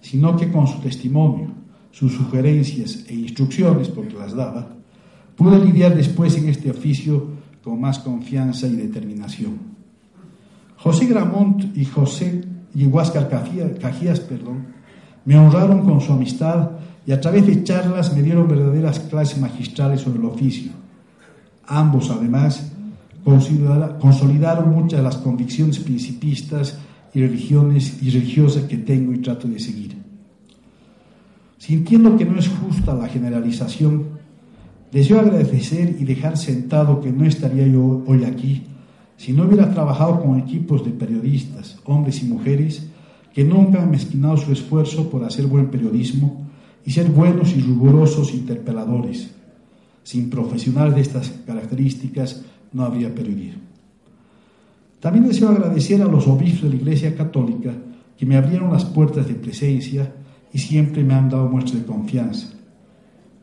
sino 0.00 0.36
que 0.36 0.50
con 0.50 0.66
su 0.66 0.78
testimonio, 0.80 1.48
sus 1.90 2.12
sugerencias 2.12 3.04
e 3.08 3.14
instrucciones, 3.14 3.88
porque 3.88 4.14
las 4.14 4.34
daba, 4.34 4.68
pude 5.36 5.64
lidiar 5.64 5.94
después 5.94 6.36
en 6.36 6.48
este 6.48 6.70
oficio 6.70 7.28
con 7.62 7.80
más 7.80 7.98
confianza 7.98 8.66
y 8.66 8.76
determinación. 8.76 9.74
José 10.76 11.06
Gramont 11.06 11.76
y 11.76 11.84
José 11.84 12.44
y 12.74 12.86
Huáscar 12.86 13.28
Cajías 13.28 14.20
perdón, 14.20 14.66
me 15.24 15.38
honraron 15.38 15.82
con 15.82 16.00
su 16.00 16.12
amistad 16.12 16.72
y 17.06 17.12
a 17.12 17.20
través 17.20 17.46
de 17.46 17.64
charlas 17.64 18.14
me 18.14 18.22
dieron 18.22 18.48
verdaderas 18.48 18.98
clases 19.00 19.38
magistrales 19.38 20.00
sobre 20.00 20.18
el 20.18 20.26
oficio. 20.26 20.72
Ambos, 21.66 22.10
además, 22.10 22.73
consolidaron 23.24 24.70
muchas 24.70 25.00
de 25.00 25.04
las 25.04 25.16
convicciones 25.16 25.78
principistas 25.78 26.78
y, 27.14 27.20
religiones, 27.20 28.02
y 28.02 28.10
religiosas 28.10 28.64
que 28.64 28.76
tengo 28.76 29.12
y 29.12 29.18
trato 29.18 29.48
de 29.48 29.58
seguir. 29.58 29.96
Sintiendo 31.58 32.16
que 32.16 32.26
no 32.26 32.38
es 32.38 32.48
justa 32.48 32.94
la 32.94 33.08
generalización, 33.08 34.08
deseo 34.92 35.20
agradecer 35.20 35.96
y 35.98 36.04
dejar 36.04 36.36
sentado 36.36 37.00
que 37.00 37.10
no 37.10 37.24
estaría 37.24 37.66
yo 37.66 38.04
hoy 38.06 38.24
aquí 38.24 38.64
si 39.16 39.32
no 39.32 39.44
hubiera 39.44 39.72
trabajado 39.72 40.20
con 40.20 40.38
equipos 40.38 40.84
de 40.84 40.90
periodistas, 40.90 41.78
hombres 41.84 42.22
y 42.22 42.26
mujeres, 42.26 42.86
que 43.32 43.44
nunca 43.44 43.82
han 43.82 43.90
mezquinado 43.90 44.36
su 44.36 44.52
esfuerzo 44.52 45.08
por 45.08 45.24
hacer 45.24 45.46
buen 45.46 45.70
periodismo 45.70 46.46
y 46.84 46.90
ser 46.90 47.10
buenos 47.10 47.56
y 47.56 47.60
rigurosos 47.60 48.34
interpeladores. 48.34 49.30
Sin 50.02 50.30
profesionales 50.30 50.94
de 50.94 51.00
estas 51.00 51.30
características 51.46 52.44
no 52.74 52.84
habría 52.84 53.14
periodismo. 53.14 53.62
También 55.00 55.26
deseo 55.26 55.48
agradecer 55.48 56.02
a 56.02 56.06
los 56.06 56.26
obispos 56.26 56.62
de 56.64 56.70
la 56.70 56.76
Iglesia 56.76 57.16
Católica 57.16 57.72
que 58.16 58.26
me 58.26 58.36
abrieron 58.36 58.72
las 58.72 58.84
puertas 58.84 59.26
de 59.26 59.34
presencia 59.34 60.12
y 60.52 60.58
siempre 60.58 61.02
me 61.02 61.14
han 61.14 61.28
dado 61.28 61.48
muestras 61.48 61.80
de 61.80 61.86
confianza. 61.86 62.48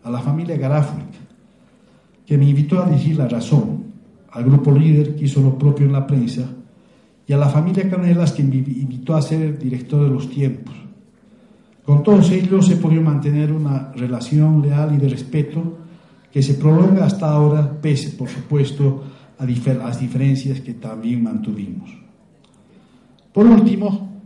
A 0.03 0.09
la 0.09 0.19
familia 0.19 0.57
Garafuric, 0.57 1.11
que 2.25 2.37
me 2.37 2.49
invitó 2.49 2.81
a 2.81 2.89
decir 2.89 3.17
la 3.17 3.27
razón, 3.27 3.83
al 4.31 4.43
grupo 4.45 4.71
líder 4.71 5.15
que 5.15 5.25
hizo 5.25 5.41
lo 5.41 5.57
propio 5.57 5.85
en 5.85 5.93
la 5.93 6.07
prensa, 6.07 6.49
y 7.27 7.33
a 7.33 7.37
la 7.37 7.49
familia 7.49 7.89
Canelas 7.89 8.31
que 8.31 8.43
me 8.43 8.55
invitó 8.55 9.15
a 9.15 9.21
ser 9.21 9.57
director 9.59 10.03
de 10.03 10.09
los 10.09 10.29
tiempos. 10.29 10.73
Con 11.85 12.03
todos 12.03 12.31
ellos 12.31 12.69
he 12.69 12.75
podido 12.75 13.01
mantener 13.01 13.51
una 13.51 13.91
relación 13.93 14.61
leal 14.61 14.95
y 14.95 14.97
de 14.97 15.09
respeto 15.09 15.77
que 16.31 16.41
se 16.41 16.55
prolonga 16.55 17.05
hasta 17.05 17.29
ahora, 17.29 17.79
pese, 17.81 18.11
por 18.11 18.29
supuesto, 18.29 19.03
a 19.41 19.73
las 19.73 19.99
diferencias 19.99 20.61
que 20.61 20.73
también 20.73 21.23
mantuvimos. 21.23 21.89
Por 23.33 23.47
último, 23.47 24.21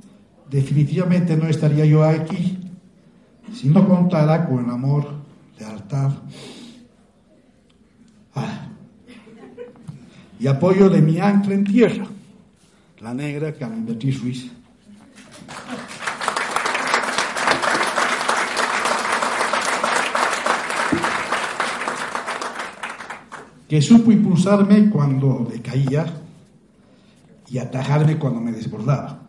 definitivamente 0.49 1.37
no 1.37 1.47
estaría 1.47 1.85
yo 1.85 2.03
aquí 2.03 2.57
si 3.53 3.69
no 3.69 3.87
contara 3.87 4.45
con 4.45 4.65
el 4.65 4.69
amor, 4.69 5.07
lealtad 5.57 6.11
ah, 8.35 8.67
y 10.39 10.47
apoyo 10.47 10.89
de 10.89 11.01
mi 11.01 11.19
ancla 11.19 11.53
en 11.53 11.63
tierra, 11.63 12.05
la 12.99 13.13
negra 13.13 13.53
Carmen 13.53 13.85
Beatriz 13.85 14.21
Ruiz. 14.21 14.51
Que 23.75 23.81
supo 23.81 24.09
impulsarme 24.09 24.89
cuando 24.89 25.45
decaía 25.51 26.05
y 27.49 27.57
atajarme 27.57 28.17
cuando 28.17 28.39
me 28.39 28.53
desbordaba. 28.53 29.27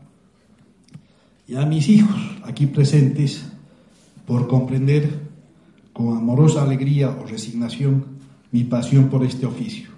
Y 1.49 1.57
a 1.57 1.67
mis 1.67 1.89
hijos 1.89 2.15
aquí 2.45 2.67
presentes, 2.67 3.45
por 4.25 4.47
comprender 4.47 5.19
con 5.93 6.17
amorosa 6.17 6.63
alegría 6.63 7.11
o 7.11 7.27
resignación 7.27 8.05
mi 8.53 8.63
pasión 8.63 9.09
por 9.09 9.25
este 9.25 9.47
oficio. 9.47 9.91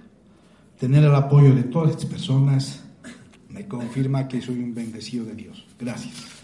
Tener 0.80 1.04
el 1.04 1.14
apoyo 1.14 1.54
de 1.54 1.64
todas 1.64 1.90
estas 1.90 2.06
personas 2.06 2.84
me 3.50 3.68
confirma 3.68 4.28
que 4.28 4.40
soy 4.40 4.60
un 4.60 4.74
bendecido 4.74 5.26
de 5.26 5.34
Dios. 5.34 5.66
Gracias. 5.78 6.37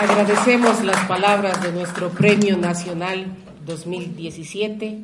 Agradecemos 0.00 0.84
las 0.84 1.04
palabras 1.06 1.60
de 1.60 1.72
nuestro 1.72 2.10
Premio 2.10 2.56
Nacional 2.56 3.34
2017. 3.66 5.02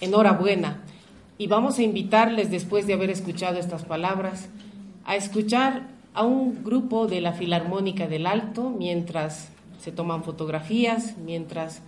Enhorabuena. 0.00 0.82
Y 1.36 1.46
vamos 1.46 1.78
a 1.78 1.82
invitarles, 1.82 2.50
después 2.50 2.86
de 2.86 2.94
haber 2.94 3.10
escuchado 3.10 3.58
estas 3.58 3.84
palabras, 3.84 4.48
a 5.04 5.16
escuchar 5.16 5.88
a 6.14 6.22
un 6.22 6.64
grupo 6.64 7.06
de 7.06 7.20
la 7.20 7.34
Filarmónica 7.34 8.06
del 8.06 8.26
Alto 8.26 8.70
mientras 8.70 9.50
se 9.78 9.92
toman 9.92 10.24
fotografías, 10.24 11.18
mientras 11.18 11.82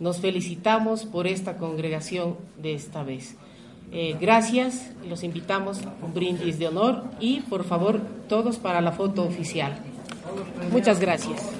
nos 0.00 0.20
felicitamos 0.20 1.06
por 1.06 1.26
esta 1.26 1.56
congregación 1.56 2.36
de 2.58 2.74
esta 2.74 3.04
vez. 3.04 3.36
Eh, 3.90 4.16
gracias, 4.20 4.92
los 5.08 5.24
invitamos 5.24 5.80
un 6.02 6.12
brindis 6.12 6.58
de 6.58 6.68
honor 6.68 7.04
y 7.20 7.40
por 7.40 7.64
favor 7.64 8.02
todos 8.28 8.58
para 8.58 8.82
la 8.82 8.92
foto 8.92 9.22
oficial. 9.22 9.78
Muchas 10.70 11.00
gracias. 11.00 11.59